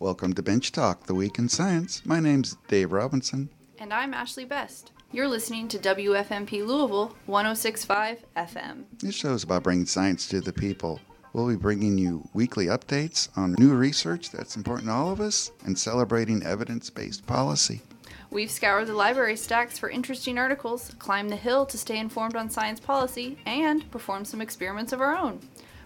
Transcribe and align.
Welcome 0.00 0.32
to 0.32 0.42
Bench 0.42 0.72
Talk, 0.72 1.04
the 1.04 1.14
week 1.14 1.38
in 1.38 1.50
science. 1.50 2.06
My 2.06 2.20
name's 2.20 2.56
Dave 2.68 2.90
Robinson. 2.90 3.50
And 3.78 3.92
I'm 3.92 4.14
Ashley 4.14 4.46
Best. 4.46 4.92
You're 5.12 5.28
listening 5.28 5.68
to 5.68 5.78
WFMP 5.78 6.66
Louisville 6.66 7.14
1065 7.26 8.24
FM. 8.34 8.84
This 9.00 9.14
show 9.14 9.34
is 9.34 9.44
about 9.44 9.62
bringing 9.62 9.84
science 9.84 10.26
to 10.28 10.40
the 10.40 10.54
people. 10.54 11.00
We'll 11.34 11.48
be 11.48 11.56
bringing 11.56 11.98
you 11.98 12.26
weekly 12.32 12.64
updates 12.64 13.28
on 13.36 13.56
new 13.58 13.74
research 13.74 14.30
that's 14.30 14.56
important 14.56 14.88
to 14.88 14.94
all 14.94 15.12
of 15.12 15.20
us 15.20 15.52
and 15.66 15.78
celebrating 15.78 16.42
evidence 16.44 16.88
based 16.88 17.26
policy. 17.26 17.82
We've 18.30 18.50
scoured 18.50 18.86
the 18.86 18.94
library 18.94 19.36
stacks 19.36 19.78
for 19.78 19.90
interesting 19.90 20.38
articles, 20.38 20.94
climbed 20.98 21.28
the 21.28 21.36
hill 21.36 21.66
to 21.66 21.76
stay 21.76 21.98
informed 21.98 22.36
on 22.36 22.48
science 22.48 22.80
policy, 22.80 23.36
and 23.44 23.90
performed 23.90 24.28
some 24.28 24.40
experiments 24.40 24.94
of 24.94 25.02
our 25.02 25.14
own. 25.14 25.40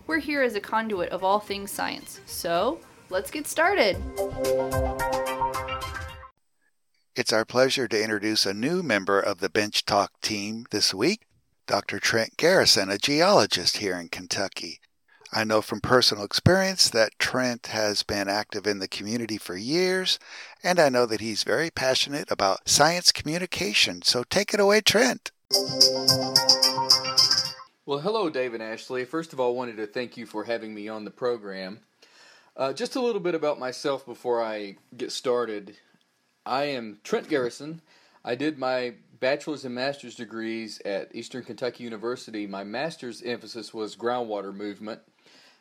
We're 0.06 0.18
here 0.18 0.42
as 0.42 0.54
a 0.54 0.60
conduit 0.60 1.08
of 1.08 1.24
all 1.24 1.40
things 1.40 1.72
science. 1.72 2.20
So, 2.26 2.78
let's 3.14 3.30
get 3.30 3.46
started. 3.46 3.96
It's 7.14 7.32
our 7.32 7.44
pleasure 7.44 7.86
to 7.86 8.02
introduce 8.02 8.44
a 8.44 8.52
new 8.52 8.82
member 8.82 9.20
of 9.20 9.38
the 9.38 9.48
Bench 9.48 9.84
Talk 9.84 10.10
team 10.20 10.66
this 10.72 10.92
week, 10.92 11.20
Dr. 11.68 12.00
Trent 12.00 12.36
Garrison, 12.36 12.90
a 12.90 12.98
geologist 12.98 13.76
here 13.76 13.96
in 13.96 14.08
Kentucky. 14.08 14.80
I 15.32 15.44
know 15.44 15.62
from 15.62 15.80
personal 15.80 16.24
experience 16.24 16.90
that 16.90 17.16
Trent 17.20 17.68
has 17.68 18.02
been 18.02 18.28
active 18.28 18.66
in 18.66 18.80
the 18.80 18.88
community 18.88 19.38
for 19.38 19.56
years, 19.56 20.18
and 20.64 20.80
I 20.80 20.88
know 20.88 21.06
that 21.06 21.20
he's 21.20 21.44
very 21.44 21.70
passionate 21.70 22.32
about 22.32 22.68
science 22.68 23.12
communication. 23.12 24.02
So 24.02 24.24
take 24.24 24.52
it 24.52 24.58
away, 24.58 24.80
Trent. 24.80 25.30
Well, 27.86 28.00
hello, 28.00 28.28
Dave 28.28 28.54
and 28.54 28.62
Ashley. 28.62 29.04
First 29.04 29.32
of 29.32 29.38
all, 29.38 29.52
I 29.52 29.56
wanted 29.56 29.76
to 29.76 29.86
thank 29.86 30.16
you 30.16 30.26
for 30.26 30.42
having 30.42 30.74
me 30.74 30.88
on 30.88 31.04
the 31.04 31.12
program. 31.12 31.78
Uh, 32.56 32.72
just 32.72 32.94
a 32.94 33.00
little 33.00 33.20
bit 33.20 33.34
about 33.34 33.58
myself 33.58 34.06
before 34.06 34.42
I 34.42 34.76
get 34.96 35.10
started. 35.10 35.76
I 36.46 36.64
am 36.64 37.00
Trent 37.02 37.28
Garrison. 37.28 37.80
I 38.24 38.36
did 38.36 38.58
my 38.58 38.94
bachelor's 39.18 39.64
and 39.64 39.74
master's 39.74 40.14
degrees 40.14 40.80
at 40.84 41.12
Eastern 41.14 41.42
Kentucky 41.42 41.82
University. 41.82 42.46
My 42.46 42.62
master's 42.62 43.22
emphasis 43.22 43.74
was 43.74 43.96
groundwater 43.96 44.54
movement 44.54 45.00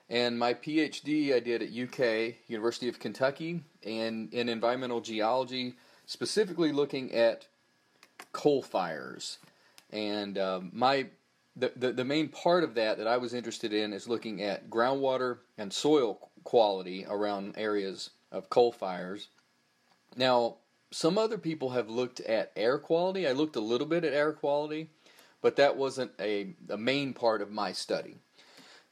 and 0.08 0.38
my 0.38 0.53
PhD 0.53 1.33
I 1.33 1.39
did 1.39 1.64
at 1.64 1.69
UK, 1.69 2.36
University 2.47 2.88
of 2.89 2.99
Kentucky, 2.99 3.64
and 3.83 4.31
in 4.31 4.47
environmental 4.47 5.02
geology, 5.02 5.73
specifically 6.05 6.71
looking 6.71 7.11
at 7.14 7.47
coal 8.33 8.61
fires. 8.61 9.39
And 9.91 10.38
uh, 10.38 10.61
my 10.71 11.08
the, 11.55 11.71
the, 11.75 11.91
the 11.91 12.05
main 12.05 12.30
part 12.30 12.64
of 12.64 12.75
that 12.75 12.97
that 12.97 13.08
I 13.08 13.17
was 13.17 13.33
interested 13.33 13.73
in 13.73 13.94
is 13.94 14.08
looking 14.08 14.41
at 14.44 14.69
groundwater 14.69 15.39
and 15.58 15.71
soil 15.71 16.30
quality 16.44 17.05
around 17.08 17.55
areas 17.58 18.11
of 18.31 18.49
coal 18.49 18.72
fires. 18.72 19.30
Now, 20.16 20.58
some 20.91 21.17
other 21.17 21.38
people 21.38 21.72
have 21.72 21.89
looked 21.89 22.19
at 22.19 22.52
air 22.55 22.77
quality. 22.77 23.27
I 23.27 23.31
looked 23.31 23.55
a 23.55 23.61
little 23.61 23.88
bit 23.88 24.03
at 24.03 24.13
air 24.13 24.31
quality, 24.31 24.89
but 25.41 25.55
that 25.55 25.75
wasn't 25.75 26.11
a, 26.19 26.53
a 26.69 26.77
main 26.77 27.14
part 27.14 27.41
of 27.41 27.52
my 27.52 27.71
study. 27.71 28.17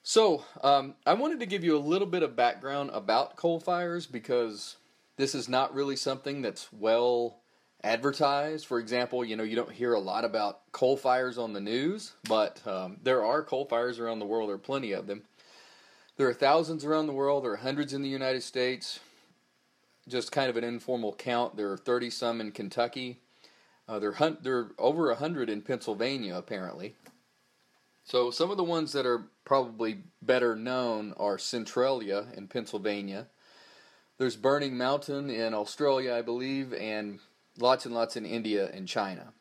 So, 0.04 0.44
um, 0.64 0.96
I 1.06 1.14
wanted 1.14 1.40
to 1.42 1.46
give 1.46 1.64
you 1.64 1.78
a 1.78 1.80
little 1.80 2.08
bit 2.08 2.24
of 2.24 2.36
background 2.36 2.90
about 2.92 3.36
coal 3.36 3.60
fires 3.60 4.08
because 4.08 4.78
this 5.18 5.36
is 5.36 5.48
not 5.48 5.76
really 5.76 5.96
something 5.96 6.42
that's 6.42 6.74
well 6.74 7.38
advertised. 7.84 8.66
For 8.66 8.80
example, 8.80 9.24
you 9.24 9.36
know, 9.36 9.44
you 9.44 9.56
don't 9.56 9.72
hear 9.72 9.94
a 9.94 10.00
lot 10.00 10.26
about 10.26 10.72
coal 10.72 10.98
fires 10.98 11.38
on 11.38 11.54
the 11.54 11.62
news, 11.62 12.14
but 12.28 12.66
um, 12.68 12.98
there 13.04 13.24
are 13.24 13.44
coal 13.44 13.66
fires 13.66 14.00
around 14.00 14.18
the 14.20 14.26
world. 14.26 14.50
There 14.50 14.56
are 14.56 14.60
plenty 14.60 14.92
of 14.92 15.06
them. 15.06 15.22
There 16.22 16.30
are 16.30 16.36
thousands 16.36 16.86
around 16.86 17.08
the 17.08 17.14
world. 17.14 17.44
There 17.44 17.54
are 17.54 17.58
hundreds 17.58 17.94
in 17.94 18.04
the 18.04 18.08
United 18.08 18.44
States. 18.44 19.00
Just 20.08 20.32
kind 20.32 20.52
of 20.52 20.56
an 20.56 20.64
informal 20.64 21.16
count. 21.16 21.58
There 21.58 21.72
are 21.72 21.78
30 21.78 22.12
some 22.12 22.40
in 22.40 22.52
Kentucky. 22.52 23.22
Uh, 23.88 23.98
there, 23.98 24.14
are 24.16 24.38
there 24.40 24.58
are 24.60 24.72
over 24.78 25.08
100 25.08 25.50
in 25.50 25.64
Pennsylvania, 25.64 26.38
apparently. 26.38 26.94
So 28.04 28.30
some 28.30 28.52
of 28.52 28.58
the 28.58 28.64
ones 28.64 28.94
that 28.94 29.08
are 29.08 29.30
probably 29.46 30.04
better 30.22 30.56
known 30.56 31.16
are 31.18 31.40
Centralia 31.40 32.28
in 32.38 32.48
Pennsylvania. 32.48 33.26
There's 34.20 34.36
Burning 34.36 34.78
Mountain 34.78 35.32
in 35.32 35.56
Australia, 35.56 36.14
I 36.14 36.22
believe, 36.22 36.72
and 36.72 37.18
lots 37.58 37.88
and 37.88 37.96
lots 37.96 38.16
in 38.16 38.28
India 38.28 38.70
and 38.72 38.88
China. 38.88 39.34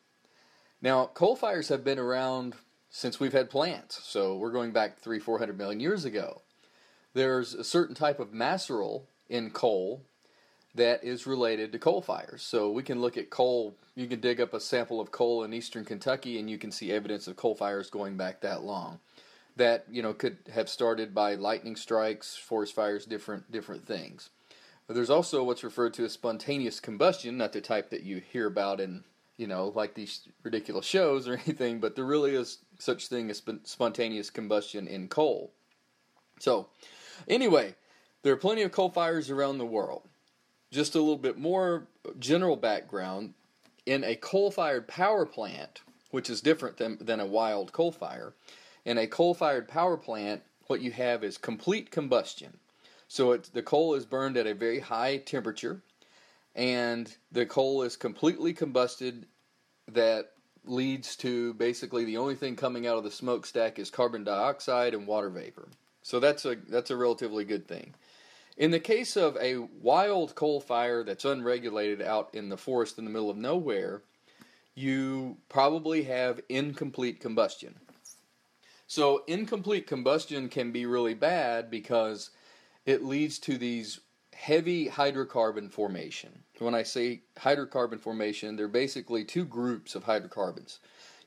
Now, 0.81 1.11
coal 1.13 1.35
fires 1.35 1.69
have 1.69 1.83
been 1.83 1.99
around 1.99 2.55
since 2.89 3.19
we've 3.19 3.33
had 3.33 3.51
plants, 3.51 4.01
so 4.03 4.35
we're 4.35 4.51
going 4.51 4.71
back 4.71 4.97
three, 4.97 5.19
four 5.19 5.37
hundred 5.37 5.59
million 5.59 5.79
years 5.79 6.05
ago. 6.05 6.41
There's 7.13 7.53
a 7.53 7.63
certain 7.63 7.95
type 7.95 8.19
of 8.19 8.31
maceral 8.31 9.03
in 9.29 9.51
coal 9.51 10.01
that 10.75 11.03
is 11.03 11.27
related 11.27 11.71
to 11.71 11.79
coal 11.79 12.01
fires. 12.01 12.41
So 12.41 12.71
we 12.71 12.83
can 12.83 13.01
look 13.01 13.17
at 13.17 13.29
coal, 13.29 13.75
you 13.95 14.07
can 14.07 14.21
dig 14.21 14.39
up 14.39 14.53
a 14.53 14.59
sample 14.59 15.01
of 15.01 15.11
coal 15.11 15.43
in 15.43 15.53
eastern 15.53 15.83
Kentucky 15.83 16.39
and 16.39 16.49
you 16.49 16.57
can 16.57 16.71
see 16.71 16.91
evidence 16.91 17.27
of 17.27 17.35
coal 17.35 17.55
fires 17.55 17.89
going 17.89 18.15
back 18.15 18.41
that 18.41 18.63
long. 18.63 18.99
That, 19.57 19.85
you 19.91 20.01
know, 20.01 20.13
could 20.13 20.37
have 20.53 20.69
started 20.69 21.13
by 21.13 21.35
lightning 21.35 21.75
strikes, 21.75 22.37
forest 22.37 22.73
fires, 22.73 23.05
different 23.05 23.51
different 23.51 23.85
things. 23.85 24.29
But 24.87 24.95
There's 24.95 25.09
also 25.09 25.43
what's 25.43 25.63
referred 25.63 25.93
to 25.95 26.05
as 26.05 26.13
spontaneous 26.13 26.79
combustion, 26.79 27.37
not 27.37 27.53
the 27.53 27.61
type 27.61 27.89
that 27.89 28.03
you 28.03 28.21
hear 28.31 28.47
about 28.47 28.79
in, 28.79 29.03
you 29.37 29.47
know, 29.47 29.71
like 29.75 29.93
these 29.93 30.27
ridiculous 30.43 30.85
shows 30.85 31.27
or 31.27 31.33
anything, 31.45 31.79
but 31.79 31.95
there 31.95 32.05
really 32.05 32.35
is 32.35 32.59
such 32.79 33.07
thing 33.07 33.29
as 33.29 33.41
spontaneous 33.63 34.29
combustion 34.29 34.87
in 34.87 35.07
coal. 35.09 35.51
So, 36.39 36.67
anyway, 37.27 37.75
there 38.23 38.33
are 38.33 38.37
plenty 38.37 38.61
of 38.61 38.71
coal 38.71 38.89
fires 38.89 39.29
around 39.29 39.57
the 39.57 39.65
world 39.65 40.03
just 40.71 40.95
a 40.95 40.99
little 40.99 41.17
bit 41.17 41.37
more 41.37 41.87
general 42.17 42.55
background 42.55 43.33
in 43.85 44.03
a 44.03 44.15
coal 44.15 44.51
fired 44.51 44.87
power 44.87 45.25
plant, 45.25 45.81
which 46.11 46.29
is 46.29 46.41
different 46.41 46.77
than, 46.77 46.97
than 47.01 47.19
a 47.19 47.25
wild 47.25 47.73
coal 47.73 47.91
fire, 47.91 48.33
in 48.85 48.97
a 48.97 49.07
coal 49.07 49.33
fired 49.33 49.67
power 49.67 49.97
plant, 49.97 50.41
what 50.67 50.81
you 50.81 50.91
have 50.91 51.23
is 51.23 51.37
complete 51.37 51.91
combustion. 51.91 52.57
So 53.07 53.35
the 53.35 53.61
coal 53.61 53.93
is 53.95 54.05
burned 54.05 54.37
at 54.37 54.47
a 54.47 54.53
very 54.53 54.79
high 54.79 55.17
temperature, 55.17 55.81
and 56.55 57.13
the 57.31 57.45
coal 57.45 57.83
is 57.83 57.97
completely 57.97 58.53
combusted. 58.53 59.23
That 59.91 60.31
leads 60.63 61.17
to 61.17 61.53
basically 61.55 62.05
the 62.05 62.17
only 62.17 62.35
thing 62.35 62.55
coming 62.55 62.87
out 62.87 62.97
of 62.97 63.03
the 63.03 63.11
smokestack 63.11 63.77
is 63.77 63.89
carbon 63.89 64.23
dioxide 64.23 64.93
and 64.93 65.05
water 65.05 65.29
vapor. 65.29 65.67
So 66.01 66.19
that's 66.19 66.45
a 66.45 66.55
that's 66.55 66.91
a 66.91 66.97
relatively 66.97 67.45
good 67.45 67.67
thing. 67.67 67.93
In 68.57 68.71
the 68.71 68.79
case 68.79 69.15
of 69.15 69.37
a 69.37 69.57
wild 69.81 70.35
coal 70.35 70.59
fire 70.59 71.03
that's 71.03 71.25
unregulated 71.25 72.01
out 72.01 72.29
in 72.33 72.49
the 72.49 72.57
forest 72.57 72.97
in 72.97 73.05
the 73.05 73.11
middle 73.11 73.29
of 73.29 73.37
nowhere, 73.37 74.03
you 74.75 75.37
probably 75.49 76.03
have 76.03 76.41
incomplete 76.49 77.19
combustion. 77.19 77.79
So, 78.87 79.23
incomplete 79.25 79.87
combustion 79.87 80.49
can 80.49 80.71
be 80.71 80.85
really 80.85 81.13
bad 81.13 81.71
because 81.71 82.31
it 82.85 83.05
leads 83.05 83.39
to 83.39 83.57
these 83.57 84.01
heavy 84.33 84.89
hydrocarbon 84.89 85.71
formation. 85.71 86.43
When 86.59 86.75
I 86.75 86.83
say 86.83 87.21
hydrocarbon 87.37 88.01
formation, 88.01 88.55
they're 88.55 88.67
basically 88.67 89.23
two 89.23 89.45
groups 89.45 89.95
of 89.95 90.03
hydrocarbons. 90.03 90.79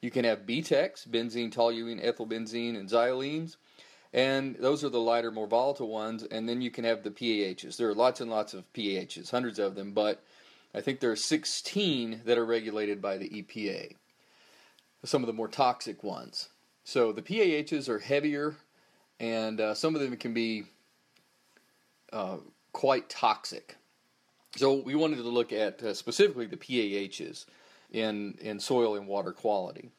You 0.03 0.11
can 0.11 0.25
have 0.25 0.47
BTEX, 0.47 1.09
benzene, 1.09 1.51
toluene, 1.53 2.05
ethylbenzene, 2.05 2.77
and 2.79 2.89
xylenes, 2.89 3.57
and 4.15 4.55
those 4.61 4.85
are 4.85 4.89
the 4.89 5.01
lighter, 5.01 5.33
more 5.33 5.49
volatile 5.49 5.89
ones. 5.89 6.23
And 6.23 6.49
then 6.49 6.63
you 6.63 6.71
can 6.71 6.85
have 6.85 7.03
the 7.03 7.11
PAHs. 7.11 7.77
There 7.77 7.89
are 7.89 7.95
lots 7.95 8.21
and 8.21 8.31
lots 8.31 8.55
of 8.55 8.73
PAHs, 8.73 9.29
hundreds 9.29 9.59
of 9.59 9.75
them, 9.75 9.91
but 9.93 10.23
I 10.73 10.81
think 10.81 11.01
there 11.01 11.11
are 11.11 11.17
16 11.17 12.23
that 12.25 12.39
are 12.39 12.45
regulated 12.47 13.03
by 13.03 13.19
the 13.19 13.29
EPA. 13.29 13.97
Some 15.05 15.25
of 15.25 15.27
the 15.27 15.33
more 15.33 15.49
toxic 15.49 16.05
ones. 16.05 16.49
So 16.85 17.11
the 17.11 17.23
PAHs 17.23 17.89
are 17.89 17.99
heavier, 17.99 18.55
and 19.19 19.61
uh, 19.61 19.75
some 19.75 19.97
of 19.97 20.01
them 20.01 20.17
can 20.17 20.33
be 20.33 20.65
uh, 22.13 22.37
quite 22.73 23.09
toxic. 23.09 23.77
So 24.55 24.75
we 24.75 24.95
wanted 24.95 25.17
to 25.17 25.23
look 25.25 25.53
at 25.53 25.83
uh, 25.83 25.93
specifically 25.93 26.47
the 26.47 26.57
PAHs 26.57 27.47
in 27.91 28.39
in 28.41 28.61
soil 28.61 28.95
and 28.95 29.09
water 29.09 29.33
quality. 29.33 29.91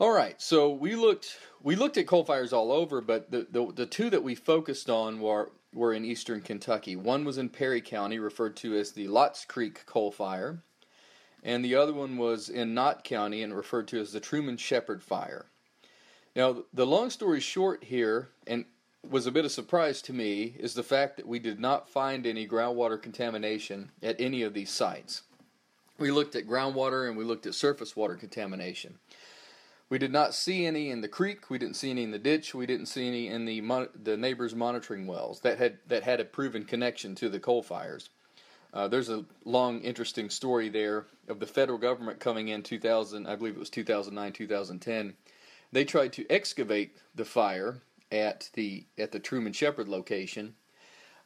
All 0.00 0.10
right, 0.10 0.40
so 0.42 0.70
we 0.72 0.96
looked 0.96 1.38
we 1.62 1.76
looked 1.76 1.96
at 1.96 2.08
coal 2.08 2.24
fires 2.24 2.52
all 2.52 2.72
over, 2.72 3.00
but 3.00 3.30
the, 3.30 3.46
the, 3.48 3.72
the 3.72 3.86
two 3.86 4.10
that 4.10 4.24
we 4.24 4.34
focused 4.34 4.90
on 4.90 5.20
were 5.20 5.52
were 5.72 5.92
in 5.92 6.04
eastern 6.04 6.40
Kentucky. 6.40 6.96
One 6.96 7.24
was 7.24 7.38
in 7.38 7.48
Perry 7.48 7.80
County, 7.80 8.18
referred 8.18 8.56
to 8.56 8.76
as 8.76 8.90
the 8.90 9.06
Lotts 9.06 9.44
Creek 9.44 9.86
coal 9.86 10.10
fire, 10.10 10.64
and 11.44 11.64
the 11.64 11.76
other 11.76 11.92
one 11.92 12.16
was 12.16 12.48
in 12.48 12.74
Knott 12.74 13.04
County 13.04 13.42
and 13.44 13.56
referred 13.56 13.86
to 13.88 14.00
as 14.00 14.12
the 14.12 14.18
Truman 14.18 14.56
Shepherd 14.56 15.00
fire. 15.00 15.46
Now, 16.34 16.64
the 16.72 16.86
long 16.86 17.10
story 17.10 17.38
short 17.38 17.84
here, 17.84 18.30
and 18.48 18.64
was 19.08 19.28
a 19.28 19.32
bit 19.32 19.44
of 19.44 19.52
surprise 19.52 20.02
to 20.02 20.12
me, 20.12 20.56
is 20.58 20.74
the 20.74 20.82
fact 20.82 21.16
that 21.18 21.28
we 21.28 21.38
did 21.38 21.60
not 21.60 21.88
find 21.88 22.26
any 22.26 22.48
groundwater 22.48 23.00
contamination 23.00 23.92
at 24.02 24.20
any 24.20 24.42
of 24.42 24.54
these 24.54 24.70
sites. 24.70 25.22
We 25.98 26.10
looked 26.10 26.34
at 26.34 26.48
groundwater 26.48 27.06
and 27.06 27.16
we 27.16 27.22
looked 27.22 27.46
at 27.46 27.54
surface 27.54 27.94
water 27.94 28.16
contamination. 28.16 28.98
We 29.90 29.98
did 29.98 30.12
not 30.12 30.34
see 30.34 30.64
any 30.64 30.90
in 30.90 31.02
the 31.02 31.08
creek. 31.08 31.50
We 31.50 31.58
didn't 31.58 31.76
see 31.76 31.90
any 31.90 32.04
in 32.04 32.10
the 32.10 32.18
ditch. 32.18 32.54
We 32.54 32.66
didn't 32.66 32.86
see 32.86 33.06
any 33.06 33.28
in 33.28 33.44
the 33.44 33.60
mon- 33.60 33.90
the 33.94 34.16
neighbors' 34.16 34.54
monitoring 34.54 35.06
wells 35.06 35.40
that 35.40 35.58
had 35.58 35.78
that 35.88 36.02
had 36.02 36.20
a 36.20 36.24
proven 36.24 36.64
connection 36.64 37.14
to 37.16 37.28
the 37.28 37.40
coal 37.40 37.62
fires. 37.62 38.08
Uh, 38.72 38.88
there's 38.88 39.08
a 39.08 39.24
long, 39.44 39.80
interesting 39.82 40.28
story 40.28 40.68
there 40.68 41.06
of 41.28 41.38
the 41.38 41.46
federal 41.46 41.78
government 41.78 42.18
coming 42.18 42.48
in 42.48 42.60
2000, 42.60 43.24
I 43.24 43.36
believe 43.36 43.54
it 43.54 43.60
was 43.60 43.70
2009, 43.70 44.32
2010. 44.32 45.14
They 45.70 45.84
tried 45.84 46.12
to 46.14 46.26
excavate 46.28 46.96
the 47.14 47.24
fire 47.24 47.82
at 48.10 48.50
the 48.54 48.86
at 48.98 49.12
the 49.12 49.20
Truman 49.20 49.52
Shepherd 49.52 49.88
location. 49.88 50.54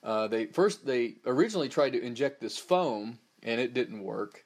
Uh, 0.02 0.28
they 0.28 0.46
first 0.46 0.84
they 0.84 1.16
originally 1.24 1.68
tried 1.68 1.94
to 1.94 2.02
inject 2.02 2.40
this 2.40 2.58
foam, 2.58 3.18
and 3.42 3.60
it 3.60 3.74
didn't 3.74 4.02
work. 4.02 4.44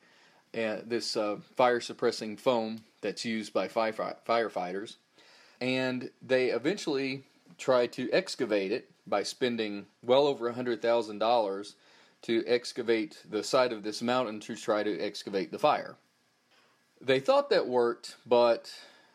And 0.54 0.88
this 0.88 1.16
uh, 1.16 1.38
fire 1.56 1.80
suppressing 1.80 2.36
foam 2.36 2.84
that's 3.02 3.25
used 3.25 3.52
by 3.52 3.69
firefighters, 3.69 4.96
and 5.60 6.10
they 6.22 6.46
eventually 6.46 7.25
tried 7.58 7.93
to 7.93 8.10
excavate 8.12 8.72
it 8.72 8.90
by 9.06 9.22
spending 9.22 9.87
well 10.04 10.26
over 10.26 10.49
a 10.49 10.54
hundred 10.54 10.81
thousand 10.81 11.19
dollars 11.19 11.75
to 12.22 12.44
excavate 12.46 13.19
the 13.28 13.43
side 13.43 13.72
of 13.72 13.82
this 13.82 14.00
mountain 14.00 14.40
to 14.40 14.56
try 14.56 14.82
to 14.82 15.00
excavate 15.00 15.50
the 15.50 15.58
fire. 15.58 15.96
They 17.00 17.19
thought 17.19 17.50
that 17.50 17.66
worked, 17.66 18.16
but 18.25 18.72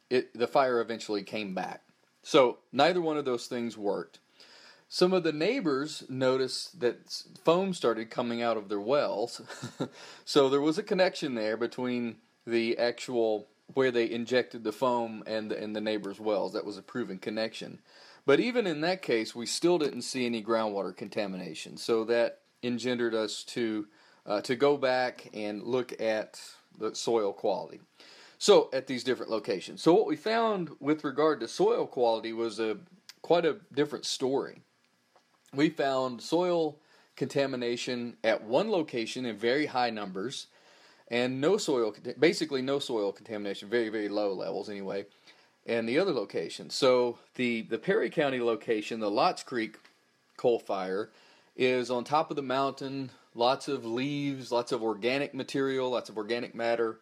it, 0.10 0.38
the 0.38 0.48
fire 0.48 0.82
eventually 0.82 1.24
came 1.24 1.56
back. 1.56 1.82
So 2.22 2.58
neither 2.74 3.00
one 3.00 3.18
of 3.18 3.24
those 3.24 3.48
things 3.48 3.78
worked. 3.78 4.20
Some 4.90 5.14
of 5.14 5.24
the 5.24 5.34
neighbors 5.34 6.04
noticed 6.10 6.80
that 6.82 7.24
foam 7.44 7.74
started 7.74 8.10
coming 8.10 8.42
out 8.42 8.58
of 8.58 8.70
their 8.70 8.80
wells. 8.80 9.42
so 10.26 10.50
there 10.50 10.62
was 10.62 10.78
a 10.78 10.84
connection 10.84 11.36
there 11.36 11.58
between 11.58 12.18
the 12.46 12.78
actual 12.78 13.48
where 13.74 13.92
they 13.92 14.10
injected 14.10 14.64
the 14.64 14.72
foam 14.72 15.24
and 15.28 15.52
the, 15.52 15.62
and 15.62 15.76
the 15.76 15.82
neighbors' 15.82 16.20
wells. 16.20 16.54
That 16.54 16.66
was 16.66 16.78
a 16.78 16.82
proven 16.82 17.18
connection. 17.18 17.80
But 18.26 18.40
even 18.40 18.68
in 18.68 18.82
that 18.82 19.02
case, 19.02 19.36
we 19.36 19.46
still 19.46 19.78
didn't 19.78 20.02
see 20.02 20.26
any 20.26 20.44
groundwater 20.44 20.96
contamination. 20.96 21.78
So 21.78 22.04
that 22.06 22.40
engendered 22.64 23.14
us 23.14 23.44
to 23.46 23.88
uh, 24.26 24.42
to 24.42 24.56
go 24.58 24.76
back 24.76 25.30
and 25.34 25.64
look 25.64 26.02
at 26.02 26.42
the 26.78 26.94
soil 26.94 27.32
quality. 27.32 27.80
So 28.38 28.70
at 28.74 28.86
these 28.86 29.04
different 29.04 29.32
locations. 29.32 29.82
So 29.82 29.94
what 29.94 30.06
we 30.06 30.18
found 30.18 30.72
with 30.80 31.04
regard 31.04 31.40
to 31.40 31.48
soil 31.48 31.88
quality 31.88 32.34
was 32.34 32.60
a 32.60 32.78
quite 33.22 33.46
a 33.46 33.58
different 33.74 34.06
story. 34.06 34.62
We 35.54 35.70
found 35.70 36.22
soil 36.22 36.78
contamination 37.16 38.18
at 38.24 38.44
one 38.44 38.70
location 38.70 39.26
in 39.26 39.38
very 39.38 39.66
high 39.66 39.90
numbers 39.90 40.48
and 41.10 41.40
no 41.40 41.58
soil 41.58 41.94
basically 42.20 42.62
no 42.62 42.80
soil 42.80 43.12
contamination 43.12 43.70
very 43.70 43.90
very 43.90 44.10
low 44.10 44.34
levels 44.34 44.70
anyway 44.70 45.06
and 45.66 45.88
the 45.88 45.98
other 46.00 46.12
location 46.12 46.70
so 46.70 47.18
the 47.36 47.62
the 47.64 47.78
perry 47.78 48.10
county 48.10 48.40
location 48.40 49.00
the 49.00 49.12
Lotts 49.12 49.44
Creek 49.44 49.78
coal 50.38 50.60
fire 50.60 51.10
is 51.58 51.90
on 51.90 52.04
top 52.04 52.30
of 52.30 52.36
the 52.36 52.44
mountain, 52.44 53.10
lots 53.34 53.68
of 53.68 53.84
leaves, 53.84 54.52
lots 54.52 54.72
of 54.72 54.84
organic 54.84 55.34
material, 55.34 55.90
lots 55.90 56.10
of 56.10 56.18
organic 56.18 56.54
matter, 56.56 57.00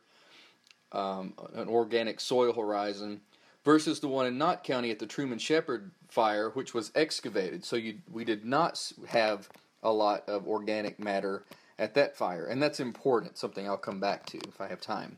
um, 0.94 1.34
an 1.54 1.68
organic 1.68 2.20
soil 2.20 2.54
horizon, 2.54 3.20
versus 3.66 4.00
the 4.00 4.08
one 4.08 4.26
in 4.26 4.38
Knott 4.38 4.64
County 4.64 4.90
at 4.92 5.00
the 5.00 5.06
Truman 5.06 5.38
Shepherd 5.38 5.92
fire, 6.08 6.50
which 6.52 6.74
was 6.74 6.92
excavated. 6.96 7.66
So 7.66 7.76
you, 7.76 7.96
we 8.10 8.24
did 8.24 8.46
not 8.46 8.92
have 9.08 9.50
a 9.84 9.92
lot 9.92 10.28
of 10.28 10.48
organic 10.48 11.00
matter 11.00 11.44
at 11.78 11.94
that 11.96 12.16
fire, 12.16 12.46
and 12.46 12.62
that's 12.62 12.80
important, 12.80 13.38
something 13.38 13.68
I'll 13.68 13.78
come 13.78 14.00
back 14.00 14.26
to 14.28 14.38
if 14.48 14.62
I 14.62 14.68
have 14.68 14.82
time. 14.82 15.18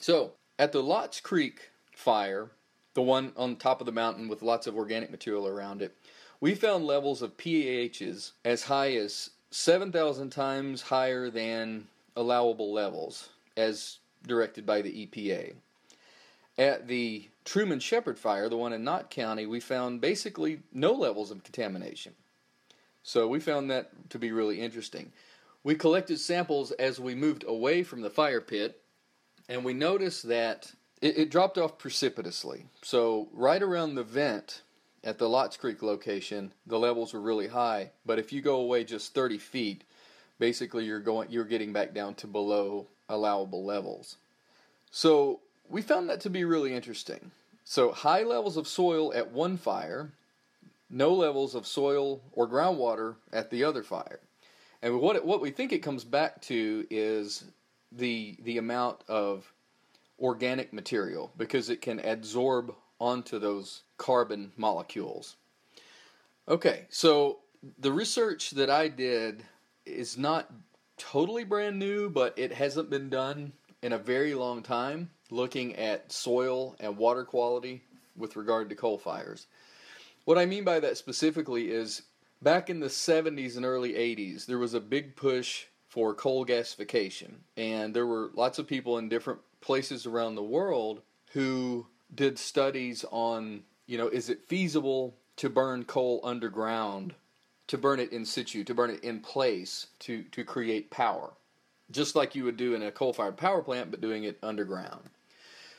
So, 0.00 0.32
at 0.58 0.72
the 0.72 0.82
Lotts 0.82 1.20
Creek 1.20 1.70
fire, 1.94 2.50
the 2.94 3.02
one 3.02 3.32
on 3.36 3.56
top 3.56 3.80
of 3.80 3.86
the 3.86 3.92
mountain 3.92 4.28
with 4.28 4.42
lots 4.42 4.66
of 4.66 4.76
organic 4.76 5.10
material 5.10 5.48
around 5.48 5.82
it, 5.82 5.96
we 6.40 6.54
found 6.54 6.84
levels 6.84 7.22
of 7.22 7.36
PAHs 7.36 8.32
as 8.44 8.64
high 8.64 8.94
as 8.96 9.30
7,000 9.50 10.30
times 10.30 10.82
higher 10.82 11.30
than 11.30 11.86
allowable 12.16 12.72
levels, 12.72 13.30
as 13.56 13.98
directed 14.26 14.66
by 14.66 14.82
the 14.82 15.06
EPA. 15.06 15.54
At 16.56 16.86
the 16.86 17.28
Truman 17.44 17.80
Shepherd 17.80 18.18
fire, 18.18 18.48
the 18.48 18.56
one 18.56 18.72
in 18.72 18.84
Knott 18.84 19.10
County, 19.10 19.46
we 19.46 19.60
found 19.60 20.00
basically 20.00 20.60
no 20.72 20.92
levels 20.92 21.30
of 21.30 21.42
contamination. 21.42 22.14
So 23.02 23.28
we 23.28 23.40
found 23.40 23.70
that 23.70 24.10
to 24.10 24.18
be 24.18 24.32
really 24.32 24.60
interesting. 24.60 25.12
We 25.64 25.74
collected 25.74 26.20
samples 26.20 26.70
as 26.72 27.00
we 27.00 27.16
moved 27.16 27.44
away 27.46 27.82
from 27.82 28.02
the 28.02 28.10
fire 28.10 28.40
pit, 28.40 28.80
and 29.48 29.64
we 29.64 29.72
noticed 29.72 30.28
that 30.28 30.72
it, 31.00 31.18
it 31.18 31.30
dropped 31.30 31.58
off 31.58 31.78
precipitously. 31.78 32.66
So, 32.82 33.28
right 33.32 33.62
around 33.62 33.94
the 33.94 34.04
vent, 34.04 34.62
at 35.04 35.18
the 35.18 35.28
Lotts 35.28 35.56
Creek 35.56 35.82
location, 35.82 36.52
the 36.66 36.78
levels 36.78 37.12
were 37.12 37.20
really 37.20 37.48
high, 37.48 37.90
but 38.06 38.18
if 38.18 38.32
you 38.32 38.40
go 38.40 38.56
away 38.56 38.84
just 38.84 39.14
30 39.14 39.38
feet, 39.38 39.84
basically 40.38 40.84
you're 40.84 41.00
going 41.00 41.30
you're 41.30 41.44
getting 41.44 41.72
back 41.72 41.92
down 41.92 42.14
to 42.14 42.26
below 42.26 42.86
allowable 43.08 43.64
levels. 43.64 44.16
So 44.90 45.40
we 45.68 45.82
found 45.82 46.08
that 46.08 46.20
to 46.22 46.30
be 46.30 46.44
really 46.44 46.74
interesting. 46.74 47.30
So 47.64 47.92
high 47.92 48.22
levels 48.22 48.56
of 48.56 48.66
soil 48.66 49.12
at 49.14 49.30
one 49.30 49.56
fire, 49.56 50.12
no 50.88 51.12
levels 51.12 51.54
of 51.54 51.66
soil 51.66 52.22
or 52.32 52.48
groundwater 52.48 53.16
at 53.32 53.50
the 53.50 53.64
other 53.64 53.82
fire. 53.82 54.20
And 54.84 55.00
what 55.00 55.16
it, 55.16 55.24
what 55.24 55.40
we 55.40 55.50
think 55.50 55.72
it 55.72 55.78
comes 55.78 56.04
back 56.04 56.42
to 56.42 56.86
is 56.90 57.44
the 57.90 58.36
the 58.42 58.58
amount 58.58 59.00
of 59.08 59.50
organic 60.20 60.74
material 60.74 61.32
because 61.38 61.70
it 61.70 61.80
can 61.80 62.00
absorb 62.00 62.74
onto 63.00 63.38
those 63.38 63.82
carbon 63.96 64.52
molecules. 64.58 65.36
Okay, 66.46 66.84
so 66.90 67.38
the 67.78 67.92
research 67.92 68.50
that 68.50 68.68
I 68.68 68.88
did 68.88 69.42
is 69.86 70.18
not 70.18 70.52
totally 70.98 71.44
brand 71.44 71.78
new, 71.78 72.10
but 72.10 72.38
it 72.38 72.52
hasn't 72.52 72.90
been 72.90 73.08
done 73.08 73.54
in 73.82 73.94
a 73.94 73.98
very 73.98 74.34
long 74.34 74.62
time 74.62 75.08
looking 75.30 75.74
at 75.76 76.12
soil 76.12 76.76
and 76.78 76.98
water 76.98 77.24
quality 77.24 77.82
with 78.16 78.36
regard 78.36 78.68
to 78.68 78.74
coal 78.74 78.98
fires. 78.98 79.46
What 80.26 80.36
I 80.36 80.44
mean 80.44 80.62
by 80.62 80.78
that 80.80 80.98
specifically 80.98 81.70
is 81.70 82.02
back 82.42 82.70
in 82.70 82.80
the 82.80 82.86
70s 82.86 83.56
and 83.56 83.64
early 83.64 83.92
80s, 83.92 84.46
there 84.46 84.58
was 84.58 84.74
a 84.74 84.80
big 84.80 85.16
push 85.16 85.64
for 85.88 86.14
coal 86.14 86.44
gasification, 86.44 87.34
and 87.56 87.94
there 87.94 88.06
were 88.06 88.30
lots 88.34 88.58
of 88.58 88.66
people 88.66 88.98
in 88.98 89.08
different 89.08 89.40
places 89.60 90.06
around 90.06 90.34
the 90.34 90.42
world 90.42 91.00
who 91.32 91.86
did 92.14 92.38
studies 92.38 93.04
on, 93.10 93.62
you 93.86 93.96
know, 93.96 94.08
is 94.08 94.28
it 94.28 94.46
feasible 94.46 95.14
to 95.36 95.48
burn 95.48 95.84
coal 95.84 96.20
underground, 96.22 97.14
to 97.66 97.78
burn 97.78 97.98
it 97.98 98.12
in 98.12 98.24
situ, 98.24 98.64
to 98.64 98.74
burn 98.74 98.90
it 98.90 99.02
in 99.02 99.20
place 99.20 99.86
to, 100.00 100.22
to 100.24 100.44
create 100.44 100.90
power, 100.90 101.32
just 101.90 102.14
like 102.14 102.34
you 102.34 102.44
would 102.44 102.56
do 102.56 102.74
in 102.74 102.82
a 102.82 102.92
coal 102.92 103.12
fired 103.12 103.36
power 103.36 103.62
plant, 103.62 103.90
but 103.90 104.00
doing 104.00 104.24
it 104.24 104.38
underground. 104.42 105.10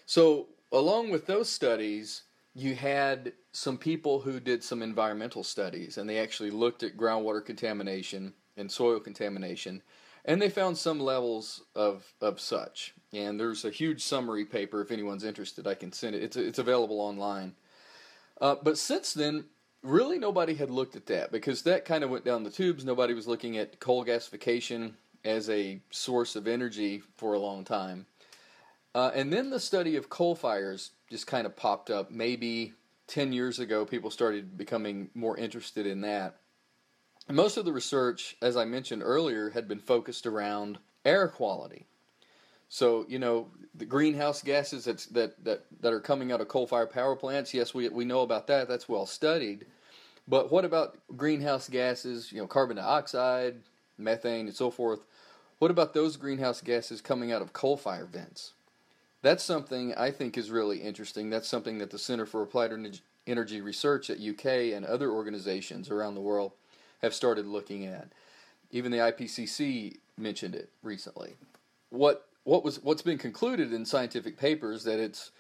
So, 0.06 0.48
along 0.72 1.12
with 1.12 1.26
those 1.26 1.50
studies, 1.50 2.24
you 2.54 2.76
had 2.76 3.34
some 3.56 3.78
people 3.78 4.20
who 4.20 4.42
did 4.42 4.62
some 4.62 4.82
environmental 4.82 5.42
studies 5.42 5.98
and 5.98 6.10
they 6.10 6.20
actually 6.20 6.52
looked 6.52 6.84
at 6.84 6.98
groundwater 6.98 7.44
contamination 7.44 8.34
and 8.58 8.70
soil 8.70 9.00
contamination 9.00 9.82
and 10.26 10.42
they 10.42 10.50
found 10.50 10.78
some 10.78 11.00
levels 11.00 11.64
of, 11.74 12.04
of 12.20 12.42
such. 12.42 12.94
And 13.14 13.40
there's 13.40 13.64
a 13.64 13.70
huge 13.70 14.04
summary 14.04 14.44
paper 14.44 14.82
if 14.82 14.92
anyone's 14.92 15.24
interested. 15.24 15.68
I 15.68 15.76
can 15.76 15.94
send 15.94 16.16
it. 16.16 16.24
It's 16.24 16.36
it's 16.36 16.60
available 16.60 17.00
online. 17.00 17.54
Uh, 18.42 18.56
but 18.62 18.78
since 18.78 19.14
then, 19.14 19.46
really 19.84 20.20
nobody 20.20 20.56
had 20.56 20.70
looked 20.70 20.98
at 20.98 21.06
that 21.06 21.32
because 21.32 21.62
that 21.62 21.86
kind 21.86 22.04
of 22.04 22.10
went 22.10 22.26
down 22.26 22.44
the 22.44 22.50
tubes. 22.50 22.84
Nobody 22.84 23.14
was 23.14 23.28
looking 23.28 23.56
at 23.56 23.80
coal 23.80 24.04
gasification 24.04 24.96
as 25.24 25.50
a 25.50 25.80
source 25.92 26.36
of 26.36 26.46
energy 26.46 27.04
for 27.16 27.34
a 27.34 27.40
long 27.40 27.64
time. 27.64 28.06
Uh, 28.94 29.12
and 29.16 29.32
then 29.32 29.50
the 29.50 29.60
study 29.62 29.96
of 29.96 30.10
coal 30.10 30.36
fires 30.36 30.92
just 31.10 31.26
kind 31.26 31.46
of 31.46 31.56
popped 31.56 31.90
up. 31.90 32.12
Maybe 32.12 32.74
10 33.08 33.34
years 33.34 33.60
ago, 33.60 33.86
people 33.86 34.10
started 34.10 34.58
becoming 34.58 35.10
more 35.14 35.38
interested 35.38 35.86
in 35.86 36.02
that. 36.02 36.38
Most 37.30 37.58
of 37.58 37.66
the 37.66 37.74
research, 37.74 38.36
as 38.42 38.56
I 38.56 38.66
mentioned 38.66 39.02
earlier, 39.04 39.50
had 39.50 39.68
been 39.68 39.80
focused 39.80 40.26
around 40.26 40.78
air 41.04 41.28
quality. 41.28 41.88
So 42.70 43.06
you 43.08 43.20
know 43.20 43.48
the 43.74 43.86
greenhouse 43.86 44.42
gases 44.42 44.86
that 44.86 45.08
that 45.12 45.44
that 45.44 45.66
that 45.82 45.94
are 45.94 46.00
coming 46.00 46.32
out 46.32 46.42
of 46.42 46.48
coal-fired 46.48 46.92
power 46.92 47.16
plants. 47.16 47.54
Yes, 47.54 47.74
we 47.74 47.90
we 47.90 48.06
know 48.06 48.22
about 48.22 48.48
that. 48.48 48.68
That's 48.68 48.90
well 48.90 49.06
studied. 49.06 49.66
But 50.28 50.52
what 50.52 50.66
about 50.66 50.98
greenhouse 51.16 51.70
gases? 51.70 52.32
You 52.32 52.42
know, 52.42 52.48
carbon 52.48 52.78
dioxide, 52.78 53.62
methane, 53.98 54.48
and 54.48 54.56
so 54.56 54.72
forth. 54.72 55.06
What 55.60 55.72
about 55.72 55.94
those 55.94 56.18
greenhouse 56.18 56.62
gases 56.62 57.02
coming 57.02 57.32
out 57.32 57.42
of 57.42 57.54
coal-fired 57.54 58.12
vents? 58.12 58.54
That's 59.26 59.44
something 59.44 59.92
I 59.96 60.12
think 60.12 60.38
is 60.38 60.52
really 60.52 60.78
interesting. 60.78 61.32
That's 61.32 61.48
something 61.48 61.80
that 61.80 61.90
the 61.90 61.98
Center 61.98 62.28
for 62.28 62.44
Applied 62.44 62.72
Energy 63.26 63.60
Research 63.60 64.12
at 64.12 64.20
UK 64.20 64.76
and 64.76 64.86
other 64.86 65.10
organizations 65.10 65.90
around 65.90 66.14
the 66.14 66.22
world 66.22 66.52
have 67.02 67.12
started 67.12 67.48
looking 67.48 67.88
at. 67.88 68.10
Even 68.70 68.92
the 68.92 69.00
IPCC 69.00 69.98
mentioned 70.16 70.54
it 70.54 70.70
recently. 70.84 71.38
What 71.90 72.28
what 72.44 72.64
was 72.64 72.84
what's 72.84 73.02
been 73.02 73.18
concluded 73.18 73.74
in 73.74 73.84
scientific 73.84 74.38
papers 74.38 74.84
that 74.84 75.00
it's 75.00 75.32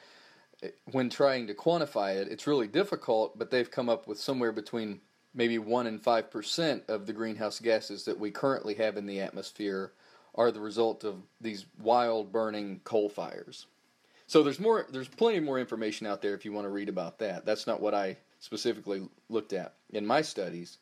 when 0.89 1.07
trying 1.07 1.45
to 1.45 1.53
quantify 1.53 2.15
it, 2.15 2.27
it's 2.27 2.47
really 2.47 2.67
difficult, 2.67 3.37
but 3.37 3.51
they've 3.51 3.69
come 3.69 3.87
up 3.87 4.07
with 4.07 4.19
somewhere 4.19 4.51
between 4.51 4.99
maybe 5.35 5.59
1 5.59 5.85
and 5.85 6.03
5% 6.03 6.89
of 6.89 7.05
the 7.05 7.13
greenhouse 7.13 7.59
gases 7.59 8.03
that 8.05 8.19
we 8.19 8.31
currently 8.31 8.73
have 8.73 8.97
in 8.97 9.05
the 9.05 9.21
atmosphere 9.21 9.91
are 10.33 10.49
the 10.49 10.59
result 10.59 11.03
of 11.03 11.21
these 11.39 11.67
wild 11.79 12.31
burning 12.31 12.81
coal 12.83 13.09
fires. 13.09 13.67
So 14.27 14.43
there's 14.43 14.59
more 14.59 14.87
there's 14.89 15.07
plenty 15.07 15.39
more 15.39 15.59
information 15.59 16.07
out 16.07 16.21
there 16.21 16.33
if 16.33 16.45
you 16.45 16.51
want 16.51 16.65
to 16.65 16.71
read 16.71 16.89
about 16.89 17.19
that. 17.19 17.45
That's 17.45 17.67
not 17.67 17.81
what 17.81 17.93
I 17.93 18.17
specifically 18.39 19.07
looked 19.29 19.53
at 19.53 19.73
in 19.91 20.05
my 20.05 20.21
studies. 20.21 20.77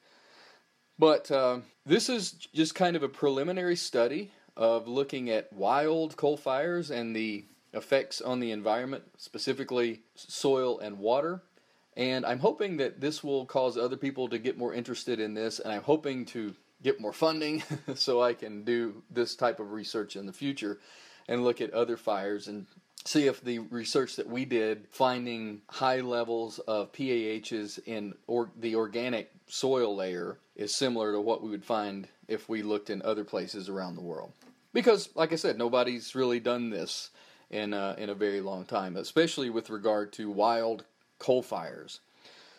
But 0.99 1.29
uh, 1.31 1.59
this 1.85 2.09
is 2.09 2.31
just 2.53 2.75
kind 2.75 2.95
of 2.95 3.03
a 3.03 3.09
preliminary 3.09 3.75
study 3.75 4.31
of 4.55 4.87
looking 4.87 5.29
at 5.29 5.51
wild 5.51 6.15
coal 6.15 6.37
fires 6.37 6.91
and 6.91 7.15
the 7.15 7.45
effects 7.73 8.21
on 8.21 8.39
the 8.39 8.51
environment, 8.51 9.03
specifically 9.17 10.01
soil 10.15 10.79
and 10.79 10.99
water. 10.99 11.41
And 11.97 12.25
I'm 12.25 12.39
hoping 12.39 12.77
that 12.77 13.01
this 13.01 13.23
will 13.23 13.45
cause 13.45 13.77
other 13.77 13.97
people 13.97 14.27
to 14.29 14.37
get 14.37 14.57
more 14.57 14.73
interested 14.73 15.19
in 15.19 15.33
this, 15.33 15.59
and 15.59 15.71
I'm 15.71 15.83
hoping 15.83 16.25
to 16.27 16.55
get 16.81 16.99
more 16.99 17.13
funding 17.13 17.63
so 17.95 18.21
I 18.21 18.33
can 18.33 18.63
do 18.63 19.01
this 19.09 19.35
type 19.35 19.59
of 19.59 19.71
research 19.71 20.15
in 20.15 20.25
the 20.25 20.33
future 20.33 20.79
and 21.27 21.43
look 21.43 21.61
at 21.61 21.71
other 21.71 21.97
fires 21.97 22.47
and 22.47 22.65
see 23.05 23.27
if 23.27 23.43
the 23.43 23.59
research 23.59 24.15
that 24.15 24.29
we 24.29 24.45
did 24.45 24.85
finding 24.91 25.61
high 25.67 25.99
levels 25.99 26.59
of 26.59 26.91
PAHs 26.93 27.79
in 27.85 28.13
or, 28.27 28.49
the 28.59 28.75
organic 28.75 29.29
soil 29.47 29.95
layer 29.95 30.37
is 30.55 30.75
similar 30.75 31.11
to 31.11 31.19
what 31.21 31.43
we 31.43 31.49
would 31.49 31.65
find 31.65 32.07
if 32.27 32.47
we 32.47 32.61
looked 32.61 32.89
in 32.89 33.01
other 33.01 33.23
places 33.23 33.69
around 33.69 33.95
the 33.95 34.01
world. 34.01 34.31
Because, 34.73 35.09
like 35.15 35.33
I 35.33 35.35
said, 35.35 35.57
nobody's 35.57 36.15
really 36.15 36.39
done 36.39 36.69
this 36.69 37.09
in 37.51 37.73
a, 37.73 37.95
in 37.97 38.09
a 38.09 38.15
very 38.15 38.41
long 38.41 38.65
time, 38.65 38.95
especially 38.95 39.49
with 39.49 39.69
regard 39.69 40.11
to 40.13 40.31
wild 40.31 40.85
coal 41.19 41.43
fires. 41.43 41.99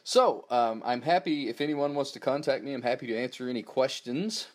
So, 0.04 0.44
um, 0.50 0.82
I'm 0.84 1.02
happy 1.02 1.48
if 1.48 1.60
anyone 1.60 1.94
wants 1.94 2.10
to 2.12 2.20
contact 2.20 2.62
me, 2.62 2.74
I'm 2.74 2.82
happy 2.82 3.06
to 3.06 3.16
answer 3.16 3.48
any 3.48 3.62
questions 3.62 4.48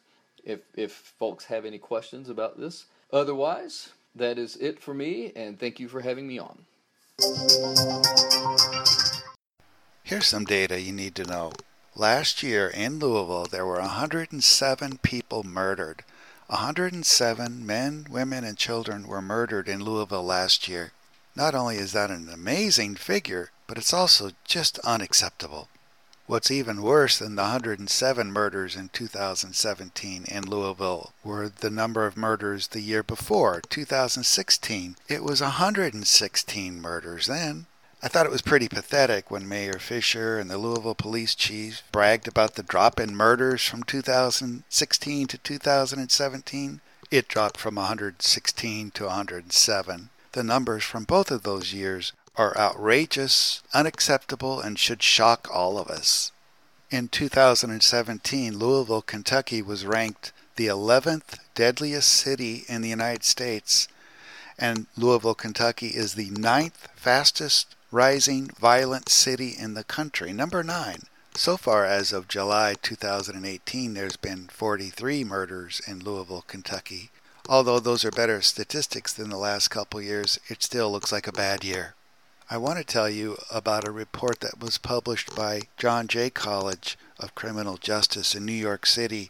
if, 0.46 0.60
if 0.75 0.91
folks 0.91 1.46
have 1.46 1.65
any 1.65 1.79
questions 1.79 2.29
about 2.29 2.60
this. 2.60 2.86
Otherwise, 3.12 3.89
that 4.19 4.38
is 4.38 4.55
it 4.57 4.79
for 4.79 4.93
me, 4.93 5.31
and 5.35 5.59
thank 5.59 5.79
you 5.79 5.88
for 5.88 6.01
having 6.01 6.27
me 6.27 6.39
on. 6.39 6.65
Here's 10.03 10.27
some 10.27 10.45
data 10.45 10.79
you 10.79 10.91
need 10.91 11.15
to 11.15 11.25
know. 11.25 11.51
Last 11.95 12.43
year 12.43 12.67
in 12.67 12.99
Louisville, 12.99 13.45
there 13.45 13.65
were 13.65 13.79
107 13.79 14.99
people 14.99 15.43
murdered. 15.43 16.03
107 16.47 17.65
men, 17.65 18.07
women, 18.09 18.43
and 18.43 18.57
children 18.57 19.07
were 19.07 19.21
murdered 19.21 19.67
in 19.67 19.83
Louisville 19.83 20.23
last 20.23 20.67
year. 20.67 20.93
Not 21.35 21.53
only 21.53 21.77
is 21.77 21.91
that 21.93 22.09
an 22.09 22.29
amazing 22.29 22.95
figure, 22.95 23.51
but 23.67 23.77
it's 23.77 23.93
also 23.93 24.31
just 24.45 24.79
unacceptable. 24.79 25.67
What's 26.29 26.51
even 26.51 26.83
worse 26.83 27.17
than 27.17 27.33
the 27.33 27.41
107 27.41 28.31
murders 28.31 28.75
in 28.75 28.89
2017 28.89 30.25
in 30.25 30.43
Louisville 30.48 31.12
were 31.24 31.50
the 31.50 31.71
number 31.71 32.05
of 32.05 32.15
murders 32.15 32.67
the 32.67 32.81
year 32.81 33.01
before, 33.01 33.63
2016. 33.67 34.95
It 35.07 35.24
was 35.24 35.41
116 35.41 36.79
murders 36.79 37.25
then. 37.25 37.65
I 38.03 38.09
thought 38.09 38.27
it 38.27 38.31
was 38.31 38.43
pretty 38.43 38.69
pathetic 38.69 39.31
when 39.31 39.50
Mayor 39.50 39.79
Fisher 39.79 40.38
and 40.38 40.51
the 40.51 40.59
Louisville 40.59 40.93
police 40.93 41.33
chief 41.33 41.81
bragged 41.91 42.27
about 42.27 42.53
the 42.53 42.62
drop 42.62 43.00
in 43.00 43.15
murders 43.15 43.65
from 43.65 43.81
2016 43.81 45.25
to 45.25 45.38
2017. 45.39 46.81
It 47.09 47.27
dropped 47.27 47.57
from 47.57 47.74
116 47.74 48.91
to 48.91 49.05
107. 49.05 50.09
The 50.33 50.43
numbers 50.43 50.83
from 50.83 51.05
both 51.05 51.31
of 51.31 51.41
those 51.41 51.74
years 51.74 52.13
are 52.36 52.57
outrageous, 52.57 53.62
unacceptable, 53.74 54.59
and 54.59 54.77
should 54.77 55.03
shock 55.03 55.48
all 55.51 55.77
of 55.77 55.88
us. 55.88 56.31
In 56.91 57.07
2017, 57.07 58.57
Louisville, 58.57 59.01
Kentucky 59.01 59.62
was 59.62 59.86
ranked 59.86 60.31
the 60.55 60.67
11th 60.67 61.38
deadliest 61.55 62.09
city 62.09 62.65
in 62.67 62.81
the 62.81 62.89
United 62.89 63.24
States, 63.24 63.88
and 64.57 64.88
Louisville, 64.98 65.36
Kentucky 65.36 65.88
is 65.88 66.15
the 66.15 66.29
ninth 66.31 66.88
fastest 66.95 67.75
rising 67.91 68.50
violent 68.59 69.09
city 69.09 69.55
in 69.57 69.74
the 69.74 69.83
country, 69.83 70.33
number 70.33 70.63
nine. 70.63 71.03
So 71.36 71.57
far 71.57 71.86
as 71.86 72.12
of 72.12 72.27
July 72.27 72.75
2018, 72.81 73.93
there's 73.93 74.17
been 74.17 74.50
43 74.51 75.24
murders 75.24 75.81
in 75.88 76.00
Louisville, 76.00 76.43
Kentucky. 76.48 77.09
Although 77.48 77.79
those 77.79 78.03
are 78.03 78.12
better 78.12 78.41
statistics 78.41 79.13
than 79.13 79.29
the 79.29 79.38
last 79.38 79.69
couple 79.69 80.01
years, 80.01 80.39
it 80.50 80.62
still 80.62 80.91
looks 80.91 81.12
like 81.12 81.27
a 81.27 81.31
bad 81.31 81.63
year. 81.63 81.95
I 82.51 82.58
want 82.58 82.79
to 82.79 82.84
tell 82.84 83.08
you 83.08 83.38
about 83.51 83.88
a 83.88 83.91
report 83.91 84.39
that 84.39 84.60
was 84.60 84.79
published 84.79 85.36
by 85.36 85.62
John 85.77 86.08
Jay 86.08 86.32
College 86.32 86.98
of 87.20 87.36
Criminal 87.36 87.77
Justice 87.77 88.34
in 88.34 88.44
New 88.44 88.53
York 88.53 88.88
City 88.88 89.29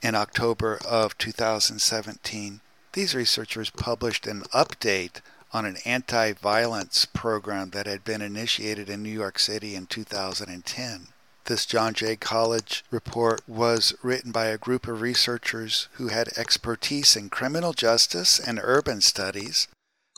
in 0.00 0.14
October 0.14 0.78
of 0.88 1.18
2017. 1.18 2.60
These 2.92 3.12
researchers 3.12 3.70
published 3.70 4.28
an 4.28 4.42
update 4.54 5.20
on 5.52 5.64
an 5.64 5.78
anti 5.84 6.32
violence 6.34 7.06
program 7.06 7.70
that 7.70 7.86
had 7.86 8.04
been 8.04 8.22
initiated 8.22 8.88
in 8.88 9.02
New 9.02 9.10
York 9.10 9.40
City 9.40 9.74
in 9.74 9.86
2010. 9.86 11.08
This 11.46 11.66
John 11.66 11.92
Jay 11.92 12.14
College 12.14 12.84
report 12.92 13.42
was 13.48 13.94
written 14.00 14.30
by 14.30 14.46
a 14.46 14.58
group 14.58 14.86
of 14.86 15.00
researchers 15.00 15.88
who 15.94 16.06
had 16.06 16.28
expertise 16.36 17.16
in 17.16 17.30
criminal 17.30 17.72
justice 17.72 18.38
and 18.38 18.60
urban 18.62 19.00
studies 19.00 19.66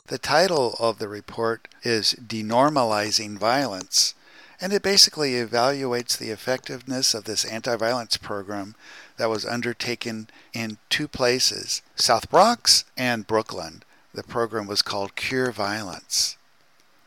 the 0.07 0.17
title 0.17 0.73
of 0.79 0.99
the 0.99 1.09
report 1.09 1.67
is 1.83 2.15
Denormalizing 2.15 3.37
Violence, 3.37 4.15
and 4.61 4.71
it 4.71 4.81
basically 4.81 5.33
evaluates 5.33 6.17
the 6.17 6.29
effectiveness 6.29 7.13
of 7.13 7.25
this 7.25 7.43
anti 7.43 7.75
violence 7.75 8.15
program 8.15 8.75
that 9.17 9.29
was 9.29 9.45
undertaken 9.45 10.29
in 10.53 10.77
two 10.89 11.09
places 11.09 11.81
South 11.95 12.29
Bronx 12.29 12.85
and 12.95 13.27
Brooklyn. 13.27 13.83
The 14.13 14.23
program 14.23 14.65
was 14.65 14.81
called 14.81 15.15
Cure 15.15 15.51
Violence. 15.51 16.37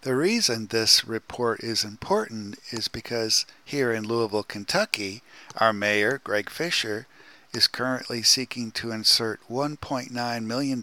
The 0.02 0.14
reason 0.14 0.66
this 0.66 1.06
report 1.06 1.60
is 1.60 1.84
important 1.84 2.58
is 2.70 2.88
because 2.88 3.46
here 3.64 3.92
in 3.92 4.06
Louisville, 4.06 4.42
Kentucky, 4.42 5.22
our 5.56 5.72
mayor, 5.72 6.20
Greg 6.22 6.50
Fisher, 6.50 7.06
is 7.52 7.66
currently 7.66 8.22
seeking 8.22 8.70
to 8.72 8.92
insert 8.92 9.40
$1.9 9.50 10.44
million 10.44 10.78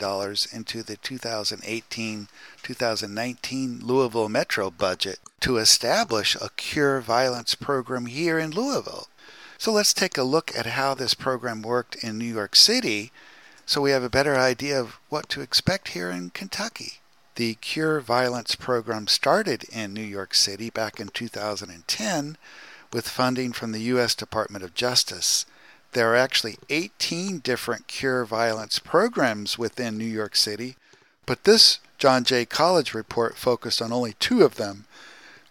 into 0.53 0.83
the 0.83 0.97
2018 0.97 2.27
2019 2.63 3.79
Louisville 3.83 4.29
Metro 4.29 4.69
budget 4.69 5.19
to 5.39 5.57
establish 5.57 6.35
a 6.35 6.49
cure 6.57 6.99
violence 6.99 7.55
program 7.55 8.07
here 8.07 8.37
in 8.37 8.51
Louisville. 8.51 9.07
So 9.57 9.71
let's 9.71 9.93
take 9.93 10.17
a 10.17 10.23
look 10.23 10.55
at 10.55 10.65
how 10.65 10.93
this 10.93 11.13
program 11.13 11.61
worked 11.61 11.95
in 12.03 12.17
New 12.17 12.25
York 12.25 12.55
City 12.55 13.11
so 13.67 13.81
we 13.81 13.91
have 13.91 14.03
a 14.03 14.09
better 14.09 14.37
idea 14.37 14.79
of 14.79 14.97
what 15.09 15.27
to 15.27 15.41
expect 15.41 15.89
here 15.89 16.09
in 16.09 16.29
Kentucky. 16.29 17.01
The 17.35 17.55
Cure 17.55 17.99
Violence 17.99 18.55
program 18.55 19.07
started 19.07 19.65
in 19.65 19.93
New 19.93 20.01
York 20.01 20.33
City 20.33 20.69
back 20.69 21.01
in 21.01 21.09
2010 21.09 22.37
with 22.93 23.09
funding 23.09 23.51
from 23.51 23.73
the 23.73 23.81
U.S. 23.81 24.15
Department 24.15 24.63
of 24.63 24.73
Justice. 24.73 25.45
There 25.93 26.11
are 26.11 26.15
actually 26.15 26.57
18 26.69 27.39
different 27.39 27.87
cure 27.87 28.25
violence 28.25 28.79
programs 28.79 29.57
within 29.57 29.97
New 29.97 30.05
York 30.05 30.35
City, 30.35 30.75
but 31.25 31.43
this 31.43 31.79
John 31.97 32.23
Jay 32.23 32.45
College 32.45 32.93
report 32.93 33.37
focused 33.37 33.81
on 33.81 33.91
only 33.91 34.13
two 34.19 34.43
of 34.43 34.55
them. 34.55 34.85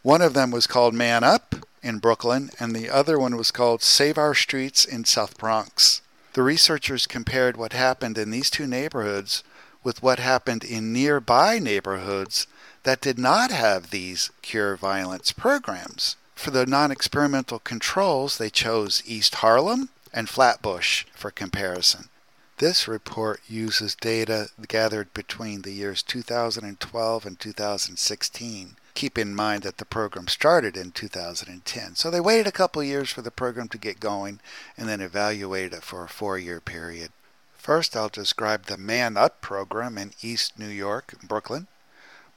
One 0.02 0.22
of 0.22 0.34
them 0.34 0.50
was 0.50 0.66
called 0.66 0.94
Man 0.94 1.24
Up 1.24 1.56
in 1.82 1.98
Brooklyn, 1.98 2.50
and 2.60 2.74
the 2.74 2.90
other 2.90 3.18
one 3.18 3.36
was 3.36 3.50
called 3.50 3.82
Save 3.82 4.18
Our 4.18 4.34
Streets 4.34 4.84
in 4.84 5.04
South 5.04 5.36
Bronx. 5.38 6.02
The 6.34 6.42
researchers 6.42 7.06
compared 7.06 7.56
what 7.56 7.72
happened 7.72 8.18
in 8.18 8.30
these 8.30 8.50
two 8.50 8.66
neighborhoods 8.66 9.42
with 9.82 10.02
what 10.02 10.18
happened 10.18 10.64
in 10.64 10.92
nearby 10.92 11.58
neighborhoods 11.58 12.46
that 12.82 13.00
did 13.00 13.18
not 13.18 13.50
have 13.50 13.90
these 13.90 14.30
cure 14.42 14.76
violence 14.76 15.32
programs. 15.32 16.16
For 16.34 16.50
the 16.50 16.66
non 16.66 16.90
experimental 16.90 17.58
controls, 17.58 18.38
they 18.38 18.50
chose 18.50 19.02
East 19.06 19.36
Harlem, 19.36 19.88
and 20.16 20.30
Flatbush 20.30 21.04
for 21.14 21.30
comparison. 21.30 22.08
This 22.56 22.88
report 22.88 23.42
uses 23.46 23.94
data 23.94 24.48
gathered 24.66 25.12
between 25.12 25.60
the 25.60 25.72
years 25.72 26.02
2012 26.02 27.26
and 27.26 27.38
2016. 27.38 28.76
Keep 28.94 29.18
in 29.18 29.34
mind 29.34 29.62
that 29.62 29.76
the 29.76 29.84
program 29.84 30.26
started 30.26 30.74
in 30.74 30.90
2010, 30.90 31.96
so 31.96 32.10
they 32.10 32.18
waited 32.18 32.46
a 32.46 32.52
couple 32.52 32.82
years 32.82 33.10
for 33.10 33.20
the 33.20 33.30
program 33.30 33.68
to 33.68 33.76
get 33.76 34.00
going 34.00 34.40
and 34.78 34.88
then 34.88 35.02
evaluated 35.02 35.74
it 35.74 35.82
for 35.82 36.02
a 36.02 36.08
four 36.08 36.38
year 36.38 36.62
period. 36.62 37.10
First, 37.52 37.94
I'll 37.94 38.08
describe 38.08 38.64
the 38.64 38.78
Man 38.78 39.18
Up 39.18 39.42
program 39.42 39.98
in 39.98 40.12
East 40.22 40.58
New 40.58 40.68
York, 40.68 41.12
Brooklyn. 41.22 41.66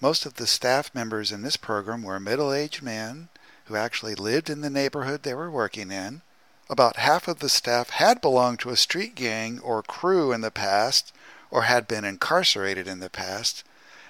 Most 0.02 0.26
of 0.26 0.34
the 0.34 0.48
staff 0.48 0.94
members 0.94 1.32
in 1.32 1.44
this 1.44 1.56
program 1.56 2.04
were 2.04 2.20
middle 2.20 2.52
aged 2.52 2.84
men 2.84 3.30
who 3.66 3.78
actually 3.78 4.16
lived 4.16 4.50
in 4.50 4.60
the 4.60 4.70
neighborhood 4.70 5.24
they 5.24 5.34
were 5.34 5.50
working 5.50 5.92
in. 5.92 6.24
About 6.70 6.98
half 6.98 7.28
of 7.28 7.40
the 7.40 7.50
staff 7.50 7.90
had 7.90 8.22
belonged 8.22 8.60
to 8.60 8.70
a 8.70 8.78
street 8.78 9.16
gang 9.16 9.60
or 9.60 9.82
crew 9.82 10.32
in 10.32 10.42
the 10.42 10.52
past 10.52 11.12
or 11.50 11.64
had 11.64 11.88
been 11.88 12.06
incarcerated 12.06 12.88
in 12.88 13.00
the 13.00 13.10
past, 13.10 13.64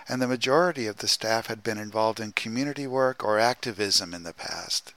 and 0.10 0.22
the 0.22 0.28
majority 0.28 0.86
of 0.86 0.98
the 0.98 1.08
staff 1.08 1.48
had 1.48 1.64
been 1.64 1.78
involved 1.78 2.20
in 2.20 2.34
community 2.34 2.86
work 2.86 3.24
or 3.24 3.40
activism 3.40 4.14
in 4.14 4.24
the 4.24 4.34
past. 4.34 4.94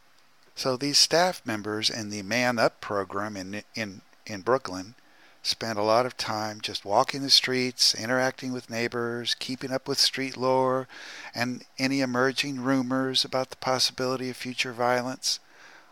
So 0.57 0.77
these 0.77 0.99
staff 0.99 1.41
members 1.45 1.89
in 1.89 2.11
the 2.11 2.23
Man 2.23 2.59
Up 2.59 2.81
program 2.81 3.37
in, 3.37 3.63
in, 3.77 4.03
in 4.27 4.41
Brooklyn 4.41 4.97
spent 5.43 5.79
a 5.79 5.83
lot 5.83 6.05
of 6.07 6.17
time 6.17 6.61
just 6.61 6.85
walking 6.85 7.23
the 7.23 7.31
streets, 7.31 7.95
interacting 7.95 8.53
with 8.53 8.71
neighbors, 8.71 9.35
keeping 9.35 9.73
up 9.73 9.87
with 9.87 9.99
street 9.99 10.37
lore 10.37 10.89
and 11.35 11.65
any 11.79 12.01
emerging 12.01 12.61
rumors 12.61 13.25
about 13.25 13.51
the 13.51 13.57
possibility 13.57 14.31
of 14.31 14.37
future 14.37 14.73
violence. 14.73 15.39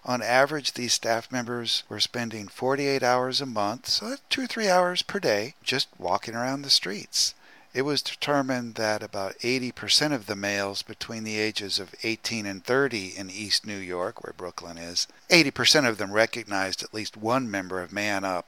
On 0.05 0.23
average, 0.23 0.73
these 0.73 0.95
staff 0.95 1.31
members 1.31 1.83
were 1.89 2.01
spending 2.01 2.49
48 2.49 3.03
hours 3.03 3.41
a 3.41 3.47
month, 3.47 3.89
so 3.89 4.17
two 4.31 4.45
or 4.45 4.47
three 4.47 4.69
hours 4.69 5.03
per 5.03 5.21
day, 5.21 5.55
just 5.63 5.89
walking 5.99 6.35
around 6.35 6.63
the 6.63 6.71
streets. 6.71 7.35
It 7.73 7.83
was 7.83 8.03
determined 8.03 8.75
that 8.75 9.03
about 9.03 9.39
80% 9.41 10.13
of 10.13 10.27
the 10.27 10.35
males 10.35 10.83
between 10.83 11.23
the 11.23 11.39
ages 11.39 11.79
of 11.79 11.95
18 12.03 12.47
and 12.47 12.65
30 12.65 13.17
in 13.17 13.31
East 13.31 13.65
New 13.65 13.77
York, 13.77 14.25
where 14.25 14.33
Brooklyn 14.33 14.79
is, 14.79 15.07
80% 15.29 15.87
of 15.89 15.99
them 15.99 16.13
recognized 16.13 16.83
at 16.83 16.95
least 16.95 17.17
one 17.17 17.51
member 17.51 17.81
of 17.81 17.93
Man 17.93 18.25
Up 18.25 18.47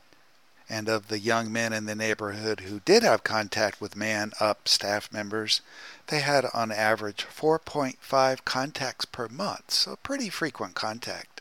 and 0.68 0.88
of 0.88 1.08
the 1.08 1.18
young 1.18 1.52
men 1.52 1.72
in 1.72 1.84
the 1.86 1.94
neighborhood 1.94 2.60
who 2.60 2.80
did 2.80 3.02
have 3.02 3.22
contact 3.22 3.80
with 3.80 3.94
Man 3.94 4.32
Up 4.40 4.66
staff 4.66 5.12
members, 5.12 5.60
they 6.06 6.20
had 6.20 6.46
on 6.54 6.72
average 6.72 7.26
4.5 7.26 8.44
contacts 8.44 9.04
per 9.04 9.28
month, 9.28 9.70
so 9.70 9.96
pretty 10.02 10.30
frequent 10.30 10.74
contact. 10.74 11.31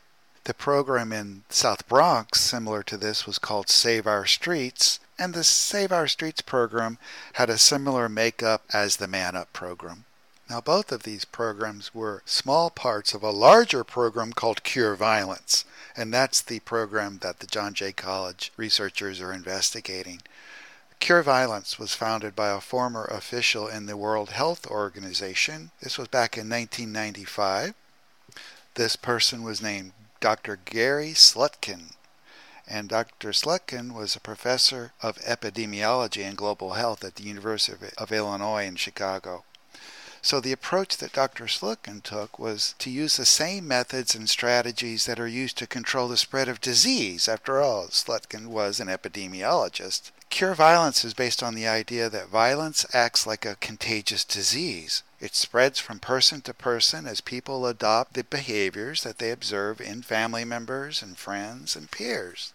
The 0.46 0.54
program 0.56 1.14
in 1.14 1.44
South 1.50 1.88
Bronx, 1.88 2.42
similar 2.42 2.82
to 2.84 2.98
this, 2.98 3.28
was 3.28 3.38
called 3.38 3.70
Save 3.70 4.08
Our 4.08 4.26
Streets, 4.26 5.00
and 5.20 5.36
the 5.36 5.44
Save 5.44 5.92
Our 5.92 6.08
Streets 6.08 6.42
program 6.42 6.98
had 7.34 7.52
a 7.52 7.60
similar 7.60 8.10
makeup 8.10 8.64
as 8.74 8.96
the 8.96 9.08
Man 9.08 9.36
Up 9.36 9.54
program. 9.54 10.06
Now, 10.50 10.60
both 10.60 10.92
of 10.92 11.04
these 11.04 11.26
programs 11.26 11.94
were 11.94 12.24
small 12.26 12.72
parts 12.72 13.14
of 13.14 13.22
a 13.22 13.30
larger 13.30 13.84
program 13.84 14.34
called 14.34 14.64
Cure 14.64 14.96
Violence, 14.96 15.64
and 15.96 16.12
that's 16.12 16.42
the 16.42 16.60
program 16.62 17.20
that 17.20 17.40
the 17.40 17.48
John 17.48 17.76
Jay 17.76 17.92
College 17.92 18.52
researchers 18.58 19.22
are 19.22 19.32
investigating. 19.32 20.24
Cure 21.00 21.22
Violence 21.22 21.78
was 21.78 21.94
founded 21.94 22.36
by 22.36 22.50
a 22.50 22.60
former 22.60 23.06
official 23.06 23.68
in 23.68 23.86
the 23.86 23.96
World 23.96 24.32
Health 24.32 24.66
Organization. 24.66 25.70
This 25.82 26.00
was 26.00 26.08
back 26.08 26.36
in 26.36 26.50
1995. 26.50 27.76
This 28.74 28.96
person 28.96 29.44
was 29.44 29.62
named 29.62 29.92
Dr. 30.22 30.60
Gary 30.66 31.14
Slutkin. 31.14 31.94
And 32.68 32.88
Dr. 32.88 33.32
Slutkin 33.32 33.92
was 33.92 34.16
a 34.16 34.20
professor 34.20 34.94
of 35.02 35.18
epidemiology 35.18 36.24
and 36.24 36.38
global 36.38 36.74
health 36.74 37.04
at 37.04 37.16
the 37.16 37.24
University 37.24 37.88
of 37.98 38.12
Illinois 38.12 38.66
in 38.66 38.76
Chicago. 38.76 39.44
So 40.22 40.40
the 40.40 40.52
approach 40.52 40.98
that 40.98 41.14
Dr. 41.14 41.46
Slutkin 41.46 42.04
took 42.04 42.38
was 42.38 42.76
to 42.78 42.92
use 42.92 43.18
the 43.18 43.26
same 43.26 43.68
methods 43.68 44.14
and 44.14 44.30
strategies 44.30 45.08
that 45.08 45.20
are 45.20 45.28
used 45.28 45.58
to 45.58 45.66
control 45.66 46.08
the 46.08 46.18
spread 46.18 46.48
of 46.48 46.62
disease. 46.62 47.28
After 47.28 47.60
all, 47.60 47.88
Slutkin 47.88 48.46
was 48.46 48.80
an 48.80 48.90
epidemiologist. 48.90 50.12
Cure 50.30 50.54
violence 50.54 51.04
is 51.04 51.16
based 51.16 51.42
on 51.42 51.56
the 51.56 51.68
idea 51.68 52.10
that 52.10 52.28
violence 52.30 52.86
acts 52.94 53.26
like 53.26 53.44
a 53.44 53.56
contagious 53.56 54.24
disease. 54.24 55.02
It 55.22 55.36
spreads 55.36 55.80
from 55.80 56.00
person 56.00 56.42
to 56.42 56.54
person 56.54 57.06
as 57.06 57.22
people 57.22 57.68
adopt 57.68 58.14
the 58.16 58.24
behaviors 58.24 59.04
that 59.04 59.20
they 59.20 59.30
observe 59.30 59.80
in 59.80 60.02
family 60.02 60.44
members 60.44 61.04
and 61.04 61.16
friends 61.16 61.76
and 61.76 61.92
peers. 61.92 62.54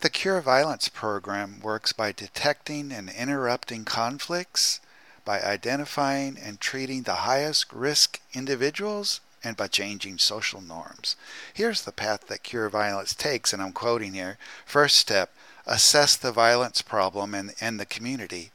The 0.00 0.08
Cure 0.08 0.40
Violence 0.40 0.88
program 0.88 1.60
works 1.60 1.92
by 1.92 2.12
detecting 2.12 2.92
and 2.92 3.10
interrupting 3.10 3.84
conflicts 3.84 4.80
by 5.26 5.42
identifying 5.42 6.38
and 6.38 6.58
treating 6.58 7.02
the 7.02 7.26
highest 7.26 7.70
risk 7.70 8.18
individuals 8.32 9.20
and 9.44 9.54
by 9.54 9.68
changing 9.68 10.16
social 10.16 10.62
norms. 10.62 11.14
Here's 11.52 11.82
the 11.82 11.92
path 11.92 12.28
that 12.28 12.42
Cure 12.42 12.70
Violence 12.70 13.14
takes, 13.14 13.52
and 13.52 13.60
I'm 13.60 13.72
quoting 13.72 14.14
here. 14.14 14.38
First 14.64 14.96
step 14.96 15.30
assess 15.66 16.16
the 16.16 16.32
violence 16.32 16.80
problem 16.80 17.34
and, 17.34 17.52
and 17.60 17.78
the 17.78 17.84
community. 17.84 18.50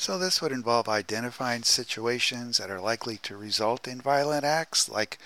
So, 0.00 0.18
this 0.18 0.40
would 0.40 0.50
involve 0.50 0.88
identifying 0.88 1.62
situations 1.62 2.56
that 2.56 2.70
are 2.70 2.80
likely 2.80 3.18
to 3.18 3.36
result 3.36 3.86
in 3.86 4.00
violent 4.00 4.44
acts 4.44 4.88
like 4.88 5.18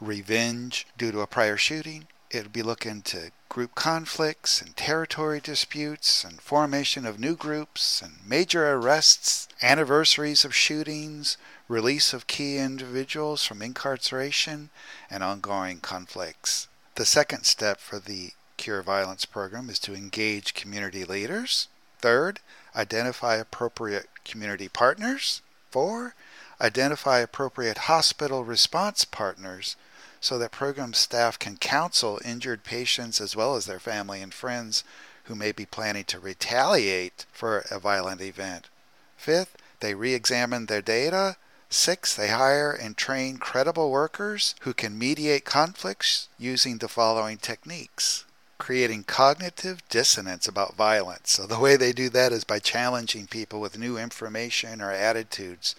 revenge 0.00 0.86
due 0.96 1.12
to 1.12 1.20
a 1.20 1.26
prior 1.26 1.58
shooting. 1.58 2.06
It 2.30 2.44
would 2.44 2.52
be 2.52 2.62
looking 2.62 3.02
to 3.02 3.32
group 3.50 3.74
conflicts 3.74 4.62
and 4.62 4.74
territory 4.74 5.38
disputes 5.38 6.24
and 6.24 6.40
formation 6.40 7.04
of 7.04 7.20
new 7.20 7.36
groups 7.36 8.00
and 8.00 8.26
major 8.26 8.72
arrests, 8.72 9.48
anniversaries 9.60 10.46
of 10.46 10.54
shootings, 10.54 11.36
release 11.68 12.14
of 12.14 12.26
key 12.26 12.56
individuals 12.56 13.44
from 13.44 13.60
incarceration, 13.60 14.70
and 15.10 15.22
ongoing 15.22 15.80
conflicts. 15.80 16.68
The 16.94 17.04
second 17.04 17.44
step 17.44 17.80
for 17.80 17.98
the 17.98 18.30
Cure 18.56 18.80
Violence 18.80 19.26
program 19.26 19.68
is 19.68 19.78
to 19.80 19.94
engage 19.94 20.54
community 20.54 21.04
leaders. 21.04 21.68
Third, 22.00 22.40
identify 22.74 23.36
appropriate 23.36 24.08
community 24.24 24.68
partners. 24.68 25.42
Four, 25.70 26.14
identify 26.60 27.18
appropriate 27.18 27.78
hospital 27.78 28.44
response 28.44 29.04
partners 29.04 29.76
so 30.20 30.38
that 30.38 30.52
program 30.52 30.92
staff 30.92 31.38
can 31.38 31.56
counsel 31.56 32.20
injured 32.24 32.62
patients 32.62 33.20
as 33.20 33.34
well 33.34 33.56
as 33.56 33.66
their 33.66 33.80
family 33.80 34.22
and 34.22 34.32
friends 34.32 34.84
who 35.24 35.34
may 35.34 35.52
be 35.52 35.66
planning 35.66 36.04
to 36.04 36.18
retaliate 36.18 37.26
for 37.32 37.64
a 37.70 37.78
violent 37.78 38.20
event. 38.20 38.68
Fifth, 39.16 39.56
they 39.80 39.94
re 39.94 40.14
examine 40.14 40.66
their 40.66 40.82
data. 40.82 41.36
Sixth, 41.70 42.16
they 42.16 42.28
hire 42.28 42.70
and 42.70 42.96
train 42.96 43.38
credible 43.38 43.90
workers 43.90 44.54
who 44.60 44.74
can 44.74 44.98
mediate 44.98 45.44
conflicts 45.44 46.28
using 46.38 46.78
the 46.78 46.88
following 46.88 47.38
techniques 47.38 48.24
creating 48.58 49.04
cognitive 49.04 49.86
dissonance 49.88 50.46
about 50.46 50.76
violence. 50.76 51.32
So, 51.32 51.46
the 51.46 51.58
way 51.58 51.76
they 51.76 51.92
do 51.92 52.08
that 52.10 52.32
is 52.32 52.44
by 52.44 52.58
challenging 52.58 53.26
people 53.26 53.60
with 53.60 53.78
new 53.78 53.98
information 53.98 54.80
or 54.80 54.92
attitudes 54.92 55.74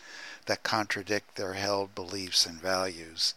that 0.45 0.63
contradict 0.63 1.35
their 1.35 1.53
held 1.53 1.95
beliefs 1.95 2.45
and 2.45 2.61
values. 2.61 3.33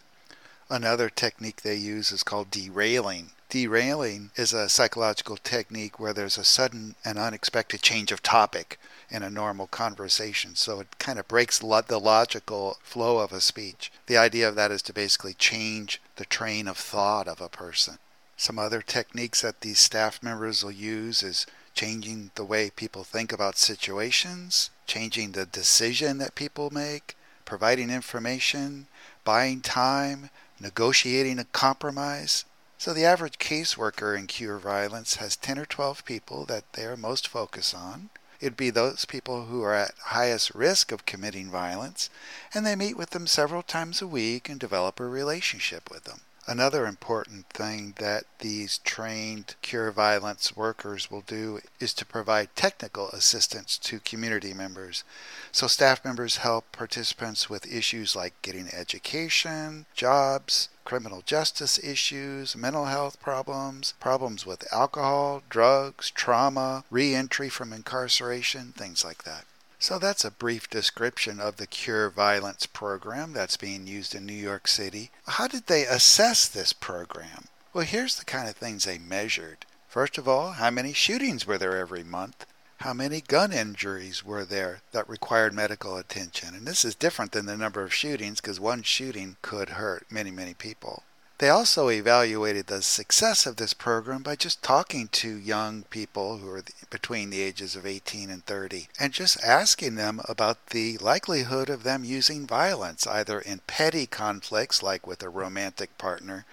Another 0.68 1.08
technique 1.08 1.62
they 1.62 1.76
use 1.76 2.10
is 2.10 2.24
called 2.24 2.50
derailing. 2.50 3.30
Derailing 3.48 4.30
is 4.34 4.52
a 4.52 4.68
psychological 4.68 5.36
technique 5.36 6.00
where 6.00 6.12
there's 6.12 6.36
a 6.36 6.44
sudden 6.44 6.96
and 7.04 7.16
unexpected 7.16 7.80
change 7.80 8.10
of 8.10 8.20
topic 8.20 8.80
in 9.08 9.22
a 9.22 9.30
normal 9.30 9.68
conversation. 9.68 10.56
So 10.56 10.80
it 10.80 10.98
kind 10.98 11.20
of 11.20 11.28
breaks 11.28 11.62
lo- 11.62 11.82
the 11.82 12.00
logical 12.00 12.78
flow 12.82 13.18
of 13.18 13.32
a 13.32 13.40
speech. 13.40 13.92
The 14.06 14.16
idea 14.16 14.48
of 14.48 14.56
that 14.56 14.72
is 14.72 14.82
to 14.82 14.92
basically 14.92 15.34
change 15.34 16.00
the 16.16 16.24
train 16.24 16.66
of 16.66 16.76
thought 16.76 17.28
of 17.28 17.40
a 17.40 17.48
person. 17.48 17.98
Some 18.38 18.58
other 18.58 18.82
techniques 18.82 19.40
that 19.40 19.62
these 19.62 19.78
staff 19.78 20.22
members 20.22 20.62
will 20.62 20.70
use 20.70 21.22
is 21.22 21.46
changing 21.74 22.32
the 22.34 22.44
way 22.44 22.70
people 22.70 23.02
think 23.02 23.32
about 23.32 23.56
situations, 23.56 24.70
changing 24.86 25.32
the 25.32 25.46
decision 25.46 26.18
that 26.18 26.34
people 26.34 26.70
make, 26.70 27.16
providing 27.46 27.88
information, 27.88 28.88
buying 29.24 29.62
time, 29.62 30.28
negotiating 30.60 31.38
a 31.38 31.44
compromise. 31.44 32.44
So 32.76 32.92
the 32.92 33.06
average 33.06 33.38
caseworker 33.38 34.18
in 34.18 34.26
Cure 34.26 34.58
Violence 34.58 35.16
has 35.16 35.36
10 35.36 35.58
or 35.58 35.64
12 35.64 36.04
people 36.04 36.44
that 36.44 36.70
they 36.74 36.84
are 36.84 36.96
most 36.96 37.26
focused 37.26 37.74
on. 37.74 38.10
It'd 38.38 38.56
be 38.56 38.68
those 38.68 39.06
people 39.06 39.46
who 39.46 39.62
are 39.62 39.74
at 39.74 39.94
highest 40.08 40.54
risk 40.54 40.92
of 40.92 41.06
committing 41.06 41.50
violence, 41.50 42.10
and 42.52 42.66
they 42.66 42.76
meet 42.76 42.98
with 42.98 43.10
them 43.10 43.26
several 43.26 43.62
times 43.62 44.02
a 44.02 44.06
week 44.06 44.50
and 44.50 44.60
develop 44.60 45.00
a 45.00 45.06
relationship 45.06 45.90
with 45.90 46.04
them. 46.04 46.20
Another 46.48 46.86
important 46.86 47.48
thing 47.48 47.94
that 47.98 48.24
these 48.38 48.78
trained 48.78 49.56
cure 49.62 49.90
violence 49.90 50.54
workers 50.54 51.10
will 51.10 51.22
do 51.22 51.58
is 51.80 51.92
to 51.94 52.06
provide 52.06 52.54
technical 52.54 53.08
assistance 53.08 53.76
to 53.78 53.98
community 53.98 54.54
members. 54.54 55.02
So, 55.50 55.66
staff 55.66 56.04
members 56.04 56.36
help 56.36 56.70
participants 56.70 57.50
with 57.50 57.66
issues 57.66 58.14
like 58.14 58.40
getting 58.42 58.72
education, 58.72 59.86
jobs, 59.92 60.68
criminal 60.84 61.20
justice 61.22 61.82
issues, 61.82 62.54
mental 62.54 62.84
health 62.84 63.20
problems, 63.20 63.94
problems 63.98 64.46
with 64.46 64.72
alcohol, 64.72 65.42
drugs, 65.48 66.12
trauma, 66.12 66.84
re 66.90 67.12
entry 67.12 67.48
from 67.48 67.72
incarceration, 67.72 68.72
things 68.76 69.04
like 69.04 69.24
that. 69.24 69.46
So 69.78 69.98
that's 69.98 70.24
a 70.24 70.30
brief 70.30 70.70
description 70.70 71.38
of 71.38 71.56
the 71.56 71.66
Cure 71.66 72.08
Violence 72.08 72.66
program 72.66 73.32
that's 73.32 73.58
being 73.58 73.86
used 73.86 74.14
in 74.14 74.24
New 74.24 74.32
York 74.32 74.68
City. 74.68 75.10
How 75.26 75.46
did 75.46 75.66
they 75.66 75.84
assess 75.84 76.48
this 76.48 76.72
program? 76.72 77.48
Well, 77.74 77.84
here's 77.84 78.16
the 78.16 78.24
kind 78.24 78.48
of 78.48 78.56
things 78.56 78.84
they 78.84 78.98
measured. 78.98 79.66
First 79.86 80.16
of 80.16 80.26
all, 80.26 80.52
how 80.52 80.70
many 80.70 80.92
shootings 80.94 81.46
were 81.46 81.58
there 81.58 81.76
every 81.76 82.02
month? 82.02 82.46
How 82.80 82.94
many 82.94 83.20
gun 83.20 83.52
injuries 83.52 84.24
were 84.24 84.44
there 84.44 84.80
that 84.92 85.08
required 85.08 85.52
medical 85.54 85.96
attention? 85.96 86.54
And 86.54 86.66
this 86.66 86.84
is 86.84 86.94
different 86.94 87.32
than 87.32 87.46
the 87.46 87.56
number 87.56 87.82
of 87.82 87.94
shootings 87.94 88.40
because 88.40 88.60
one 88.60 88.82
shooting 88.82 89.36
could 89.42 89.70
hurt 89.70 90.06
many, 90.10 90.30
many 90.30 90.54
people. 90.54 91.02
They 91.38 91.50
also 91.50 91.90
evaluated 91.90 92.66
the 92.66 92.80
success 92.80 93.44
of 93.44 93.56
this 93.56 93.74
program 93.74 94.22
by 94.22 94.36
just 94.36 94.62
talking 94.62 95.08
to 95.08 95.36
young 95.36 95.82
people 95.90 96.38
who 96.38 96.48
are 96.48 96.62
between 96.88 97.28
the 97.28 97.42
ages 97.42 97.76
of 97.76 97.84
18 97.84 98.30
and 98.30 98.46
30 98.46 98.88
and 98.98 99.12
just 99.12 99.44
asking 99.44 99.96
them 99.96 100.22
about 100.30 100.68
the 100.68 100.96
likelihood 100.96 101.68
of 101.68 101.82
them 101.82 102.04
using 102.04 102.46
violence, 102.46 103.06
either 103.06 103.38
in 103.38 103.60
petty 103.66 104.06
conflicts 104.06 104.82
like 104.82 105.06
with 105.06 105.22
a 105.22 105.28
romantic 105.28 105.98
partner, 105.98 106.46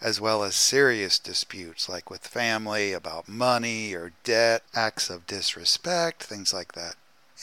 as 0.00 0.20
well 0.20 0.44
as 0.44 0.54
serious 0.54 1.18
disputes 1.18 1.88
like 1.88 2.08
with 2.08 2.24
family 2.24 2.92
about 2.92 3.28
money 3.28 3.92
or 3.92 4.12
debt, 4.22 4.62
acts 4.72 5.10
of 5.10 5.26
disrespect, 5.26 6.22
things 6.22 6.54
like 6.54 6.74
that. 6.74 6.94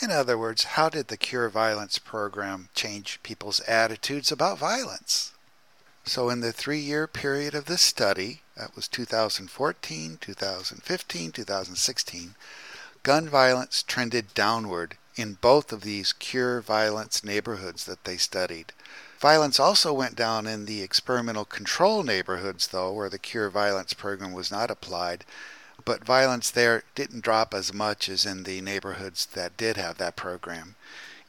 In 0.01 0.11
other 0.11 0.37
words, 0.37 0.63
how 0.63 0.87
did 0.87 1.09
the 1.09 1.17
Cure 1.17 1.49
Violence 1.49 1.99
program 1.99 2.69
change 2.73 3.19
people's 3.21 3.59
attitudes 3.61 4.31
about 4.31 4.59
violence? 4.59 5.33
So, 6.07 6.29
in 6.29 6.41
the 6.41 6.53
three 6.53 6.79
year 6.79 7.07
period 7.07 7.55
of 7.55 7.65
this 7.65 7.81
study, 7.81 8.43
that 8.55 8.75
was 8.75 8.87
2014, 8.87 10.17
2015, 10.21 11.31
2016, 11.31 12.35
gun 13.01 13.27
violence 13.27 13.81
trended 13.81 14.31
downward 14.35 14.97
in 15.15 15.33
both 15.33 15.73
of 15.73 15.81
these 15.81 16.13
cure 16.13 16.61
violence 16.61 17.23
neighborhoods 17.23 17.85
that 17.85 18.03
they 18.03 18.17
studied. 18.17 18.71
Violence 19.19 19.59
also 19.59 19.93
went 19.93 20.15
down 20.15 20.45
in 20.45 20.65
the 20.65 20.83
experimental 20.83 21.45
control 21.45 22.03
neighborhoods, 22.03 22.67
though, 22.67 22.91
where 22.91 23.09
the 23.09 23.17
cure 23.17 23.49
violence 23.49 23.93
program 23.93 24.31
was 24.31 24.51
not 24.51 24.69
applied, 24.69 25.25
but 25.85 26.05
violence 26.05 26.51
there 26.51 26.83
didn't 26.93 27.23
drop 27.23 27.51
as 27.51 27.73
much 27.73 28.09
as 28.09 28.27
in 28.27 28.43
the 28.43 28.61
neighborhoods 28.61 29.25
that 29.33 29.57
did 29.57 29.75
have 29.75 29.97
that 29.97 30.15
program. 30.15 30.75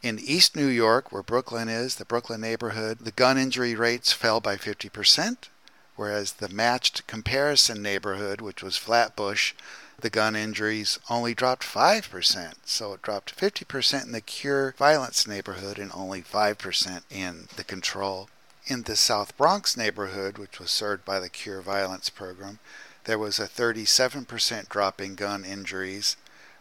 In 0.06 0.20
East 0.20 0.54
New 0.54 0.68
York, 0.68 1.10
where 1.10 1.24
Brooklyn 1.24 1.68
is, 1.68 1.96
the 1.96 2.04
Brooklyn 2.04 2.40
neighborhood, 2.40 3.00
the 3.00 3.10
gun 3.10 3.36
injury 3.36 3.74
rates 3.74 4.12
fell 4.12 4.38
by 4.38 4.54
50%, 4.54 5.48
whereas 5.96 6.34
the 6.34 6.48
matched 6.48 7.04
comparison 7.08 7.82
neighborhood, 7.82 8.40
which 8.40 8.62
was 8.62 8.76
Flatbush, 8.76 9.52
the 9.98 10.08
gun 10.08 10.36
injuries 10.36 11.00
only 11.10 11.34
dropped 11.34 11.64
5%. 11.64 12.54
So 12.64 12.92
it 12.92 13.02
dropped 13.02 13.36
50% 13.36 14.04
in 14.04 14.12
the 14.12 14.20
cure 14.20 14.76
violence 14.78 15.26
neighborhood 15.26 15.76
and 15.76 15.90
only 15.92 16.22
5% 16.22 17.02
in 17.10 17.48
the 17.56 17.64
control. 17.64 18.28
In 18.64 18.84
the 18.84 18.94
South 18.94 19.36
Bronx 19.36 19.76
neighborhood, 19.76 20.38
which 20.38 20.60
was 20.60 20.70
served 20.70 21.04
by 21.04 21.18
the 21.18 21.28
Cure 21.28 21.62
Violence 21.62 22.10
program, 22.10 22.60
there 23.06 23.18
was 23.18 23.40
a 23.40 23.48
37% 23.48 24.68
drop 24.68 25.00
in 25.00 25.16
gun 25.16 25.44
injuries 25.44 26.16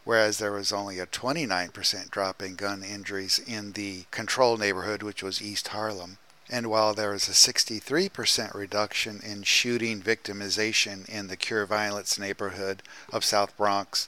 whereas 0.05 0.37
there 0.37 0.53
was 0.53 0.71
only 0.71 0.99
a 0.99 1.05
29% 1.05 2.09
drop 2.09 2.41
in 2.41 2.55
gun 2.55 2.83
injuries 2.83 3.39
in 3.45 3.73
the 3.73 4.05
control 4.11 4.55
neighborhood, 4.55 5.03
which 5.03 5.21
was 5.21 5.41
East 5.41 5.69
Harlem. 5.69 6.17
And 6.49 6.67
while 6.67 6.93
there 6.93 7.09
was 7.09 7.27
a 7.27 7.31
63% 7.31 8.53
reduction 8.53 9.19
in 9.23 9.41
shooting 9.43 10.01
victimization 10.01 11.09
in 11.09 11.27
the 11.27 11.35
Cure 11.35 11.65
Violence 11.65 12.19
neighborhood 12.19 12.83
of 13.11 13.25
South 13.25 13.57
Bronx, 13.57 14.07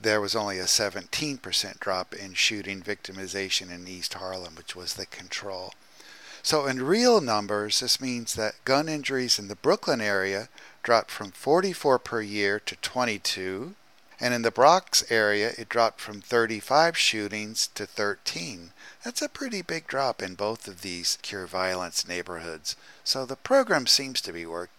there 0.00 0.20
was 0.20 0.34
only 0.34 0.58
a 0.58 0.64
17% 0.64 1.80
drop 1.80 2.14
in 2.14 2.32
shooting 2.32 2.82
victimization 2.82 3.70
in 3.70 3.86
East 3.86 4.14
Harlem, 4.14 4.54
which 4.56 4.74
was 4.74 4.94
the 4.94 5.06
control. 5.06 5.72
So, 6.42 6.66
in 6.66 6.82
real 6.82 7.20
numbers, 7.20 7.80
this 7.80 8.00
means 8.00 8.34
that 8.34 8.64
gun 8.64 8.88
injuries 8.88 9.38
in 9.38 9.48
the 9.48 9.56
Brooklyn 9.56 10.00
area 10.00 10.48
dropped 10.82 11.10
from 11.10 11.32
44 11.32 11.98
per 11.98 12.20
year 12.22 12.60
to 12.60 12.76
22, 12.76 13.74
and 14.20 14.32
in 14.32 14.42
the 14.42 14.50
Bronx 14.50 15.04
area, 15.10 15.52
it 15.58 15.68
dropped 15.68 16.00
from 16.00 16.20
35 16.20 16.96
shootings 16.96 17.68
to 17.74 17.86
13. 17.86 18.70
That's 19.04 19.22
a 19.22 19.28
pretty 19.28 19.62
big 19.62 19.86
drop 19.86 20.22
in 20.22 20.34
both 20.34 20.66
of 20.66 20.82
these 20.82 21.18
cure 21.22 21.46
violence 21.46 22.08
neighborhoods. 22.08 22.76
So 23.04 23.26
the 23.26 23.36
program 23.36 23.86
seems 23.86 24.20
to 24.22 24.32
be 24.32 24.46
working. 24.46 24.72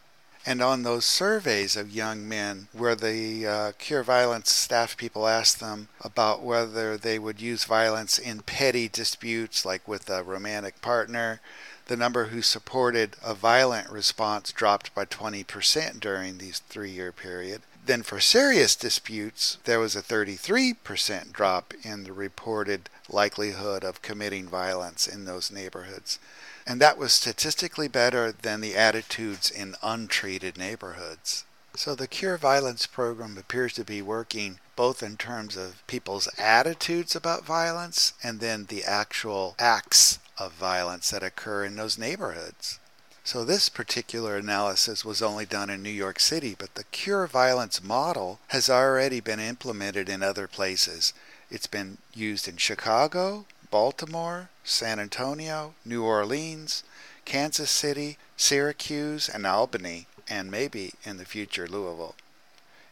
And 0.45 0.61
on 0.61 0.83
those 0.83 1.05
surveys 1.05 1.75
of 1.75 1.91
young 1.91 2.27
men, 2.27 2.69
where 2.71 2.95
the 2.95 3.45
uh, 3.45 3.71
cure 3.77 4.01
violence 4.01 4.51
staff 4.51 4.95
people 4.95 5.27
asked 5.27 5.59
them 5.59 5.89
about 6.01 6.41
whether 6.41 6.97
they 6.97 7.19
would 7.19 7.41
use 7.41 7.65
violence 7.65 8.17
in 8.17 8.39
petty 8.39 8.87
disputes, 8.87 9.65
like 9.65 9.85
with 9.87 10.09
a 10.09 10.23
romantic 10.23 10.81
partner, 10.81 11.41
the 11.87 11.97
number 11.97 12.25
who 12.25 12.41
supported 12.41 13.17
a 13.23 13.33
violent 13.33 13.89
response 13.89 14.51
dropped 14.51 14.95
by 14.95 15.05
20% 15.05 15.99
during 15.99 16.37
these 16.37 16.59
three 16.59 16.91
year 16.91 17.11
period. 17.11 17.61
Then 17.87 18.03
for 18.03 18.19
serious 18.19 18.75
disputes, 18.75 19.59
there 19.63 19.79
was 19.79 19.95
a 19.95 20.01
33% 20.01 21.31
drop 21.31 21.73
in 21.83 22.03
the 22.03 22.11
reported 22.11 22.89
likelihood 23.07 23.85
of 23.85 24.01
committing 24.01 24.49
violence 24.49 25.07
in 25.07 25.23
those 25.23 25.49
neighborhoods. 25.49 26.19
And 26.65 26.81
that 26.81 26.97
was 26.97 27.13
statistically 27.13 27.87
better 27.87 28.33
than 28.33 28.59
the 28.59 28.75
attitudes 28.75 29.49
in 29.49 29.75
untreated 29.81 30.57
neighborhoods. 30.57 31.45
So 31.77 31.95
the 31.95 32.09
Cure 32.09 32.37
Violence 32.37 32.87
program 32.87 33.37
appears 33.37 33.71
to 33.75 33.85
be 33.85 34.01
working 34.01 34.59
both 34.75 35.01
in 35.01 35.15
terms 35.15 35.55
of 35.55 35.81
people's 35.87 36.27
attitudes 36.37 37.15
about 37.15 37.45
violence 37.45 38.11
and 38.21 38.41
then 38.41 38.65
the 38.65 38.83
actual 38.83 39.55
acts 39.57 40.19
of 40.37 40.51
violence 40.51 41.11
that 41.11 41.23
occur 41.23 41.63
in 41.63 41.77
those 41.77 41.97
neighborhoods. 41.97 42.79
So 43.27 43.43
this 43.43 43.67
particular 43.67 44.37
analysis 44.37 45.03
was 45.03 45.21
only 45.21 45.45
done 45.45 45.69
in 45.69 45.83
New 45.83 45.89
York 45.89 46.17
City, 46.17 46.55
but 46.57 46.75
the 46.75 46.85
cure 46.85 47.27
violence 47.27 47.83
model 47.83 48.39
has 48.47 48.69
already 48.69 49.19
been 49.19 49.41
implemented 49.41 50.07
in 50.07 50.23
other 50.23 50.47
places. 50.47 51.13
It's 51.51 51.67
been 51.67 51.97
used 52.13 52.47
in 52.47 52.55
Chicago, 52.55 53.45
Baltimore, 53.69 54.47
San 54.63 54.97
Antonio, 54.97 55.73
New 55.83 56.05
Orleans, 56.05 56.83
Kansas 57.25 57.69
City, 57.69 58.17
Syracuse, 58.37 59.27
and 59.27 59.45
Albany, 59.45 60.07
and 60.29 60.49
maybe 60.49 60.93
in 61.03 61.17
the 61.17 61.25
future 61.25 61.67
Louisville. 61.67 62.15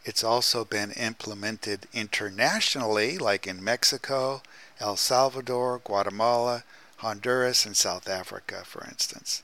It's 0.03 0.21
also 0.21 0.65
been 0.65 0.91
implemented 0.91 1.87
internationally, 1.93 3.17
like 3.17 3.47
in 3.47 3.63
Mexico, 3.63 4.41
El 4.81 4.97
Salvador, 4.97 5.79
Guatemala, 5.81 6.65
Honduras, 6.97 7.65
and 7.65 7.77
South 7.77 8.09
Africa, 8.09 8.63
for 8.65 8.83
instance. 8.83 9.41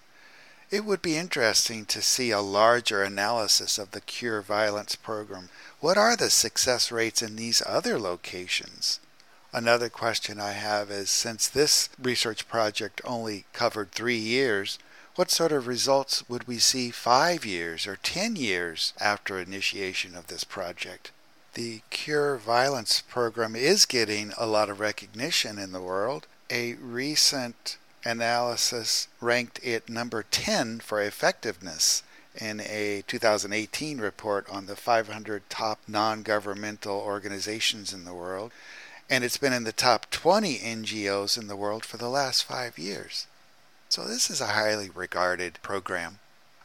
It 0.72 0.86
would 0.86 1.02
be 1.02 1.18
interesting 1.18 1.84
to 1.88 2.02
see 2.02 2.32
a 2.32 2.40
larger 2.40 3.04
analysis 3.04 3.78
of 3.78 3.92
the 3.92 4.00
Cure 4.00 4.42
Violence 4.42 4.96
program. 4.96 5.50
What 5.82 5.98
are 5.98 6.16
the 6.16 6.30
success 6.30 6.94
rates 6.94 7.22
in 7.22 7.36
these 7.36 7.62
other 7.66 8.00
locations? 8.00 9.02
Another 9.52 9.90
question 9.90 10.40
I 10.40 10.54
have 10.54 10.90
is 10.90 11.12
since 11.12 11.50
this 11.50 11.90
research 12.02 12.48
project 12.48 13.02
only 13.04 13.44
covered 13.52 13.92
three 13.92 14.16
years, 14.16 14.80
what 15.16 15.30
sort 15.30 15.52
of 15.52 15.68
results 15.68 16.24
would 16.30 16.48
we 16.48 16.58
see 16.58 16.90
five 16.90 17.44
years 17.46 17.86
or 17.86 17.98
ten 17.98 18.38
years 18.38 18.94
after 18.98 19.38
initiation 19.38 20.16
of 20.16 20.28
this 20.28 20.46
project? 20.46 21.12
The 21.54 21.82
Cure 21.90 22.38
Violence 22.38 23.02
program 23.02 23.58
is 23.58 23.86
getting 23.86 24.32
a 24.38 24.46
lot 24.46 24.70
of 24.70 24.80
recognition 24.80 25.60
in 25.60 25.74
the 25.74 25.82
world. 25.82 26.28
A 26.50 26.76
recent 26.76 27.76
analysis 28.04 29.08
ranked 29.20 29.60
it 29.64 29.90
number 29.90 30.24
10 30.24 30.80
for 30.80 31.02
effectiveness 31.02 32.04
in 32.36 32.62
a 32.62 33.04
2018 33.08 34.00
report 34.00 34.48
on 34.50 34.66
the 34.66 34.76
500 34.76 35.50
top 35.50 35.80
non 35.88 36.24
governmental 36.24 36.98
organizations 37.00 37.94
in 37.94 38.06
the 38.06 38.14
world, 38.14 38.52
and 39.10 39.24
it's 39.24 39.38
been 39.38 39.54
in 39.54 39.66
the 39.66 39.72
top 39.72 40.10
20 40.10 40.60
NGOs 40.60 41.38
in 41.38 41.48
the 41.48 41.56
world 41.56 41.86
for 41.86 41.98
the 41.98 42.10
last 42.10 42.44
five 42.44 42.78
years. 42.78 43.28
So, 43.90 44.06
this 44.06 44.30
is 44.30 44.40
a 44.40 44.48
highly 44.48 44.90
regarded 44.90 45.60
program. 45.62 46.20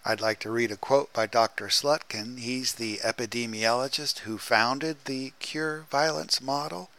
I'd 0.04 0.20
like 0.20 0.38
to 0.40 0.50
read 0.50 0.70
a 0.70 0.76
quote 0.76 1.12
by 1.12 1.26
Dr. 1.26 1.66
Slutkin. 1.66 2.38
He's 2.38 2.74
the 2.74 2.98
epidemiologist 2.98 4.20
who 4.20 4.38
founded 4.38 4.98
the 5.04 5.32
Cure 5.40 5.86
Violence 5.90 6.40
model. 6.40 6.90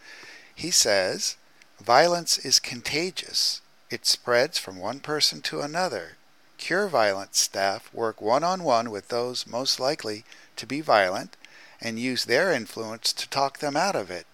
He 0.54 0.72
says, 0.72 1.38
Violence 1.80 2.38
is 2.38 2.60
contagious 2.60 3.62
it 3.90 4.06
spreads 4.06 4.58
from 4.58 4.78
one 4.78 5.00
person 5.00 5.42
to 5.42 5.62
another. 5.62 6.18
Cure 6.58 6.88
violence 6.88 7.40
staff 7.40 7.94
work 7.94 8.22
one 8.22 8.44
on 8.44 8.64
one 8.64 8.90
with 8.90 9.10
those 9.10 9.48
most 9.48 9.80
likely 9.80 10.26
to 10.56 10.66
be 10.66 10.82
violent 10.82 11.38
and 11.80 12.00
use 12.00 12.26
their 12.26 12.52
influence 12.52 13.14
to 13.14 13.30
talk 13.30 13.60
them 13.60 13.78
out 13.78 13.96
of 13.96 14.10
it. 14.10 14.26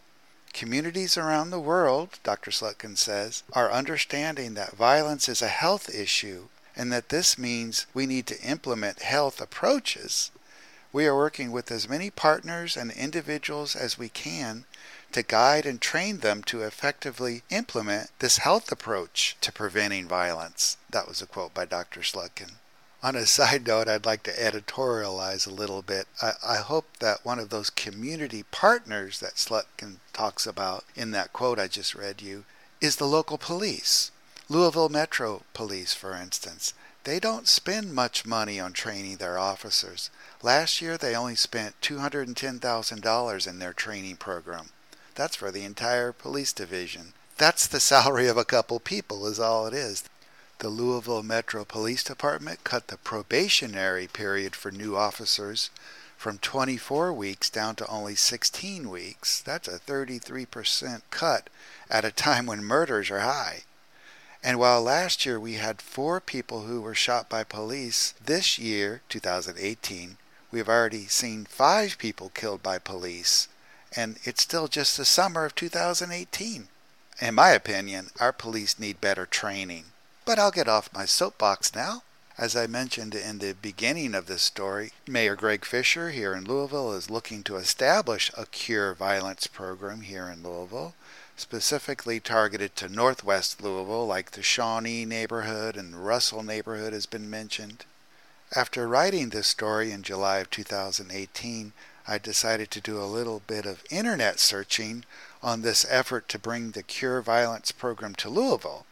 Communities 0.54 1.18
around 1.18 1.50
the 1.50 1.60
world, 1.60 2.20
Dr. 2.24 2.52
Slutkin 2.52 2.98
says, 2.98 3.44
are 3.54 3.72
understanding 3.72 4.54
that 4.54 4.78
violence 4.78 5.28
is 5.28 5.42
a 5.42 5.48
health 5.48 5.94
issue 5.94 6.48
and 6.76 6.92
that 6.92 7.10
this 7.10 7.38
means 7.38 7.86
we 7.94 8.06
need 8.06 8.26
to 8.28 8.42
implement 8.42 9.02
health 9.02 9.42
approaches. 9.42 10.32
We 10.92 11.06
are 11.08 11.16
working 11.16 11.52
with 11.52 11.72
as 11.72 11.90
many 11.90 12.10
partners 12.10 12.78
and 12.78 12.92
individuals 12.92 13.76
as 13.76 13.98
we 13.98 14.10
can 14.10 14.66
to 15.14 15.24
guide 15.24 15.66
and 15.66 15.80
train 15.80 16.20
them 16.20 16.44
to 16.44 16.62
effectively 16.62 17.44
implement 17.50 18.12
this 18.20 18.38
health 18.38 18.72
approach 18.72 19.38
to 19.42 19.52
preventing 19.52 20.08
violence. 20.08 20.78
That 20.90 21.08
was 21.08 21.22
a 21.22 21.26
quote 21.26 21.54
by 21.54 21.66
Dr. 21.66 22.02
Slutkin. 22.02 22.54
On 23.02 23.16
a 23.16 23.26
side 23.26 23.68
note, 23.68 23.88
I'd 23.88 24.06
like 24.06 24.24
to 24.24 24.32
editorialize 24.32 25.46
a 25.46 25.54
little 25.54 25.82
bit. 25.82 26.08
I, 26.22 26.34
I, 26.46 26.58
hope 26.58 26.98
that 27.00 27.26
one 27.26 27.38
of 27.38 27.50
those 27.50 27.70
community 27.70 28.44
partners 28.44 29.20
that 29.20 29.36
Slutkin 29.36 29.98
talks 30.14 30.48
about 30.48 30.86
in 30.96 31.12
that 31.12 31.34
quote 31.34 31.60
I 31.60 31.68
just 31.68 31.96
read 31.96 32.22
you 32.22 32.46
is 32.80 32.96
the 32.96 33.08
local 33.08 33.38
police. 33.38 34.12
Louisville 34.48 34.90
Metro 34.90 35.44
Police, 35.54 35.94
for 35.94 36.16
instance. 36.16 36.74
They 37.04 37.20
don't 37.20 37.50
spend 37.50 37.94
much 37.94 38.26
money 38.26 38.60
on 38.60 38.72
training 38.72 39.18
their 39.18 39.38
officers. 39.38 40.10
Last 40.42 40.82
year, 40.82 40.98
they 40.98 41.14
only 41.16 41.36
spent 41.36 41.82
$210,000 41.82 43.48
in 43.48 43.60
their 43.60 43.74
training 43.74 44.16
program. 44.16 44.70
That's 45.16 45.36
for 45.36 45.52
the 45.52 45.64
entire 45.64 46.12
police 46.12 46.54
division. 46.54 47.14
That's 47.38 47.68
the 47.68 47.80
salary 47.80 48.28
of 48.28 48.38
a 48.38 48.46
couple 48.46 48.80
people, 48.80 49.28
is 49.28 49.40
all 49.40 49.68
it 49.68 49.74
is. 49.74 50.04
The 50.60 50.70
Louisville 50.70 51.24
Metro 51.24 51.66
Police 51.66 52.04
Department 52.04 52.64
cut 52.64 52.88
the 52.88 52.98
probationary 52.98 54.08
period 54.08 54.56
for 54.56 54.72
new 54.72 54.96
officers 54.96 55.70
from 56.16 56.38
24 56.38 57.12
weeks 57.12 57.50
down 57.50 57.76
to 57.76 57.88
only 57.88 58.16
16 58.16 58.90
weeks. 58.90 59.42
That's 59.42 59.68
a 59.68 59.80
33% 59.80 61.02
cut 61.10 61.50
at 61.90 62.06
a 62.06 62.12
time 62.12 62.46
when 62.46 62.64
murders 62.64 63.12
are 63.12 63.20
high. 63.20 63.64
And 64.42 64.58
while 64.58 64.82
last 64.82 65.26
year 65.26 65.40
we 65.40 65.56
had 65.56 65.82
four 65.82 66.22
people 66.22 66.62
who 66.62 66.82
were 66.82 66.96
shot 66.96 67.30
by 67.30 67.44
police, 67.44 68.14
this 68.24 68.58
year, 68.58 69.02
2018, 69.10 70.18
we 70.52 70.60
have 70.60 70.70
already 70.70 71.08
seen 71.08 71.46
five 71.46 71.98
people 71.98 72.30
killed 72.34 72.64
by 72.64 72.78
police. 72.78 73.48
And 73.96 74.18
it's 74.24 74.42
still 74.42 74.68
just 74.68 74.98
the 74.98 75.06
summer 75.06 75.46
of 75.46 75.56
2018. 75.56 76.68
In 77.22 77.36
my 77.36 77.50
opinion, 77.52 78.08
our 78.20 78.34
police 78.34 78.80
need 78.80 79.00
better 79.00 79.26
training. 79.26 79.86
But 80.26 80.40
I'll 80.40 80.52
get 80.52 80.68
off 80.68 80.94
my 80.94 81.06
soapbox 81.06 81.76
now. 81.76 82.04
As 82.36 82.56
I 82.56 82.66
mentioned 82.66 83.14
in 83.14 83.38
the 83.38 83.54
beginning 83.54 84.16
of 84.16 84.26
this 84.26 84.42
story, 84.42 84.92
Mayor 85.08 85.36
Greg 85.36 85.64
Fisher 85.66 86.10
here 86.10 86.34
in 86.34 86.46
Louisville 86.46 86.94
is 86.94 87.12
looking 87.12 87.44
to 87.44 87.58
establish 87.58 88.32
a 88.36 88.48
cure 88.48 88.96
violence 88.96 89.46
program 89.46 90.02
here 90.02 90.28
in 90.28 90.42
Louisville, 90.42 90.96
specifically 91.38 92.20
targeted 92.20 92.76
to 92.78 92.90
northwest 92.90 93.62
Louisville, 93.62 94.08
like 94.08 94.32
the 94.32 94.42
Shawnee 94.42 95.06
neighborhood 95.06 95.78
and 95.78 96.04
Russell 96.06 96.42
neighborhood 96.42 96.94
has 96.94 97.06
been 97.06 97.30
mentioned. 97.30 97.86
After 98.56 98.88
writing 98.88 99.30
this 99.30 99.48
story 99.48 99.92
in 99.92 100.02
July 100.02 100.40
of 100.40 100.50
2018, 100.50 101.74
I 102.08 102.18
decided 102.18 102.70
to 102.72 102.82
do 102.82 103.00
a 103.00 103.06
little 103.06 103.42
bit 103.48 103.66
of 103.66 103.84
internet 103.90 104.40
searching 104.40 105.06
on 105.42 105.62
this 105.62 105.86
effort 105.90 106.28
to 106.30 106.40
bring 106.40 106.72
the 106.72 106.84
Cure 106.84 107.22
Violence 107.22 107.72
program 107.72 108.16
to 108.16 108.30
Louisville. 108.30 108.86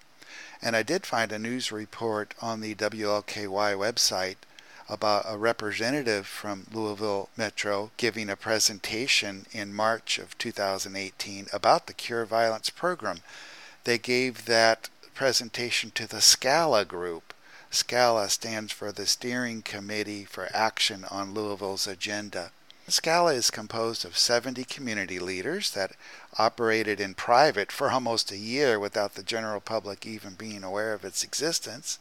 And 0.61 0.75
I 0.75 0.83
did 0.83 1.05
find 1.05 1.31
a 1.31 1.39
news 1.39 1.71
report 1.71 2.33
on 2.41 2.61
the 2.61 2.75
WLKY 2.75 3.75
website 3.75 4.37
about 4.87 5.25
a 5.27 5.37
representative 5.37 6.27
from 6.27 6.67
Louisville 6.71 7.29
Metro 7.37 7.91
giving 7.97 8.29
a 8.29 8.35
presentation 8.35 9.45
in 9.51 9.73
March 9.73 10.19
of 10.19 10.37
2018 10.37 11.47
about 11.53 11.87
the 11.87 11.93
Cure 11.93 12.25
Violence 12.25 12.69
program. 12.69 13.21
They 13.85 13.97
gave 13.97 14.45
that 14.45 14.89
presentation 15.13 15.91
to 15.91 16.07
the 16.07 16.21
SCALA 16.21 16.85
group. 16.85 17.33
SCALA 17.71 18.29
stands 18.29 18.73
for 18.73 18.91
the 18.91 19.05
Steering 19.05 19.61
Committee 19.61 20.25
for 20.25 20.49
Action 20.53 21.05
on 21.09 21.33
Louisville's 21.33 21.87
Agenda. 21.87 22.51
Scala 22.87 23.33
is 23.33 23.51
composed 23.51 24.03
of 24.03 24.17
70 24.17 24.63
community 24.65 25.19
leaders 25.19 25.71
that 25.71 25.95
operated 26.37 26.99
in 26.99 27.13
private 27.13 27.71
for 27.71 27.91
almost 27.91 28.31
a 28.31 28.37
year 28.37 28.79
without 28.79 29.15
the 29.15 29.23
general 29.23 29.61
public 29.61 30.05
even 30.05 30.33
being 30.33 30.63
aware 30.63 30.93
of 30.93 31.05
its 31.05 31.23
existence. 31.23 31.99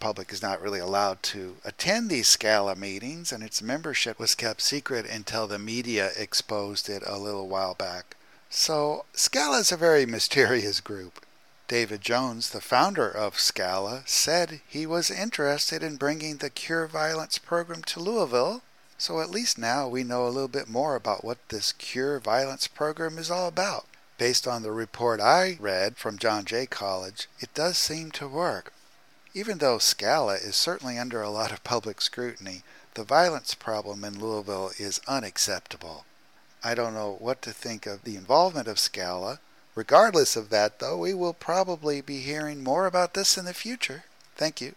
Public 0.00 0.32
is 0.32 0.42
not 0.42 0.60
really 0.60 0.80
allowed 0.80 1.22
to 1.22 1.56
attend 1.64 2.10
these 2.10 2.28
Scala 2.28 2.76
meetings, 2.76 3.32
and 3.32 3.42
its 3.42 3.62
membership 3.62 4.18
was 4.18 4.34
kept 4.34 4.60
secret 4.60 5.06
until 5.06 5.46
the 5.46 5.58
media 5.58 6.10
exposed 6.16 6.88
it 6.88 7.02
a 7.06 7.18
little 7.18 7.48
while 7.48 7.74
back. 7.74 8.16
So, 8.50 9.04
Scala 9.14 9.60
is 9.60 9.72
a 9.72 9.76
very 9.76 10.06
mysterious 10.16 10.80
group. 10.80 11.24
David 11.68 12.00
Jones, 12.00 12.50
the 12.50 12.60
founder 12.60 13.10
of 13.10 13.40
Scala, 13.40 14.02
said 14.06 14.60
he 14.68 14.86
was 14.86 15.10
interested 15.10 15.82
in 15.82 15.96
bringing 15.96 16.36
the 16.36 16.50
Cure 16.50 16.86
Violence 16.86 17.38
program 17.38 17.82
to 17.84 18.00
Louisville 18.00 18.62
so 18.98 19.20
at 19.20 19.30
least 19.30 19.58
now 19.58 19.88
we 19.88 20.02
know 20.02 20.26
a 20.26 20.30
little 20.30 20.48
bit 20.48 20.68
more 20.68 20.96
about 20.96 21.24
what 21.24 21.48
this 21.48 21.72
Cure 21.72 22.18
Violence 22.18 22.66
program 22.66 23.18
is 23.18 23.30
all 23.30 23.48
about. 23.48 23.86
Based 24.18 24.48
on 24.48 24.62
the 24.62 24.72
report 24.72 25.20
I 25.20 25.58
read 25.60 25.96
from 25.96 26.18
John 26.18 26.44
Jay 26.44 26.66
College, 26.66 27.28
it 27.40 27.52
does 27.52 27.76
seem 27.76 28.10
to 28.12 28.26
work. 28.26 28.72
Even 29.34 29.58
though 29.58 29.78
Scala 29.78 30.34
is 30.34 30.56
certainly 30.56 30.98
under 30.98 31.20
a 31.20 31.28
lot 31.28 31.52
of 31.52 31.62
public 31.62 32.00
scrutiny, 32.00 32.62
the 32.94 33.04
violence 33.04 33.54
problem 33.54 34.02
in 34.04 34.18
Louisville 34.18 34.72
is 34.78 35.02
unacceptable. 35.06 36.06
I 36.64 36.74
don't 36.74 36.94
know 36.94 37.16
what 37.18 37.42
to 37.42 37.52
think 37.52 37.84
of 37.84 38.04
the 38.04 38.16
involvement 38.16 38.68
of 38.68 38.78
Scala. 38.78 39.40
Regardless 39.74 40.36
of 40.36 40.48
that, 40.48 40.78
though, 40.78 40.96
we 40.96 41.12
will 41.12 41.34
probably 41.34 42.00
be 42.00 42.20
hearing 42.20 42.64
more 42.64 42.86
about 42.86 43.12
this 43.12 43.36
in 43.36 43.44
the 43.44 43.52
future. 43.52 44.04
Thank 44.36 44.62
you. 44.62 44.74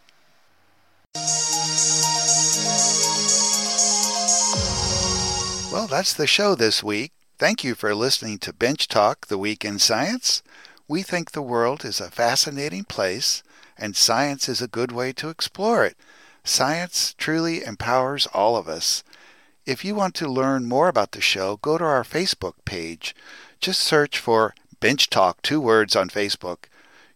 Well, 5.71 5.86
that's 5.86 6.15
the 6.15 6.25
show 6.25 6.55
this 6.55 6.84
week. 6.84 7.12
Thank 7.38 7.63
you 7.63 7.75
for 7.75 7.93
listening 7.93 8.39
to 8.39 8.51
Bench 8.51 8.88
Talk, 8.88 9.27
the 9.27 9.38
Week 9.38 9.63
in 9.63 9.77
Science. 9.77 10.41
We 10.88 11.03
think 11.03 11.32
the 11.32 11.43
world 11.43 11.86
is 11.86 12.01
a 12.01 12.10
fascinating 12.10 12.86
place, 12.86 13.43
and 13.77 13.95
science 13.95 14.49
is 14.49 14.63
a 14.63 14.67
good 14.67 14.91
way 14.91 15.13
to 15.13 15.29
explore 15.29 15.86
it. 15.86 15.95
Science 16.43 17.13
truly 17.19 17.63
empowers 17.63 18.25
all 18.34 18.58
of 18.58 18.67
us. 18.67 19.03
If 19.67 19.86
you 19.86 19.93
want 19.93 20.15
to 20.15 20.27
learn 20.27 20.65
more 20.65 20.88
about 20.88 21.12
the 21.12 21.21
show, 21.21 21.58
go 21.58 21.77
to 21.77 21.84
our 21.84 22.03
Facebook 22.03 22.55
page. 22.65 23.15
Just 23.62 23.82
search 23.82 24.17
for 24.17 24.55
Bench 24.79 25.08
Talk, 25.08 25.43
two 25.43 25.62
words 25.62 25.95
on 25.95 26.10
Facebook. 26.10 26.65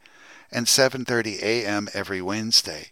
and 0.49 0.65
7:30 0.65 1.41
a.m. 1.41 1.89
every 1.93 2.21
Wednesday. 2.21 2.90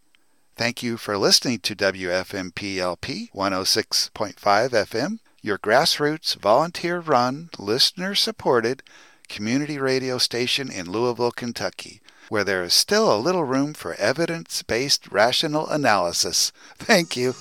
Thank 0.59 0.83
you 0.83 0.97
for 0.97 1.17
listening 1.17 1.59
to 1.59 1.73
WFMPLP 1.73 3.31
106.5 3.31 4.33
FM, 4.41 5.19
your 5.41 5.57
grassroots, 5.57 6.35
volunteer 6.35 6.99
run, 6.99 7.49
listener 7.57 8.13
supported 8.13 8.83
community 9.29 9.77
radio 9.77 10.17
station 10.17 10.69
in 10.69 10.91
Louisville, 10.91 11.31
Kentucky, 11.31 12.01
where 12.27 12.43
there 12.43 12.61
is 12.61 12.73
still 12.73 13.09
a 13.09 13.15
little 13.15 13.45
room 13.45 13.73
for 13.73 13.93
evidence 13.93 14.61
based 14.61 15.09
rational 15.09 15.65
analysis. 15.69 16.51
Thank 16.77 17.15
you. 17.15 17.35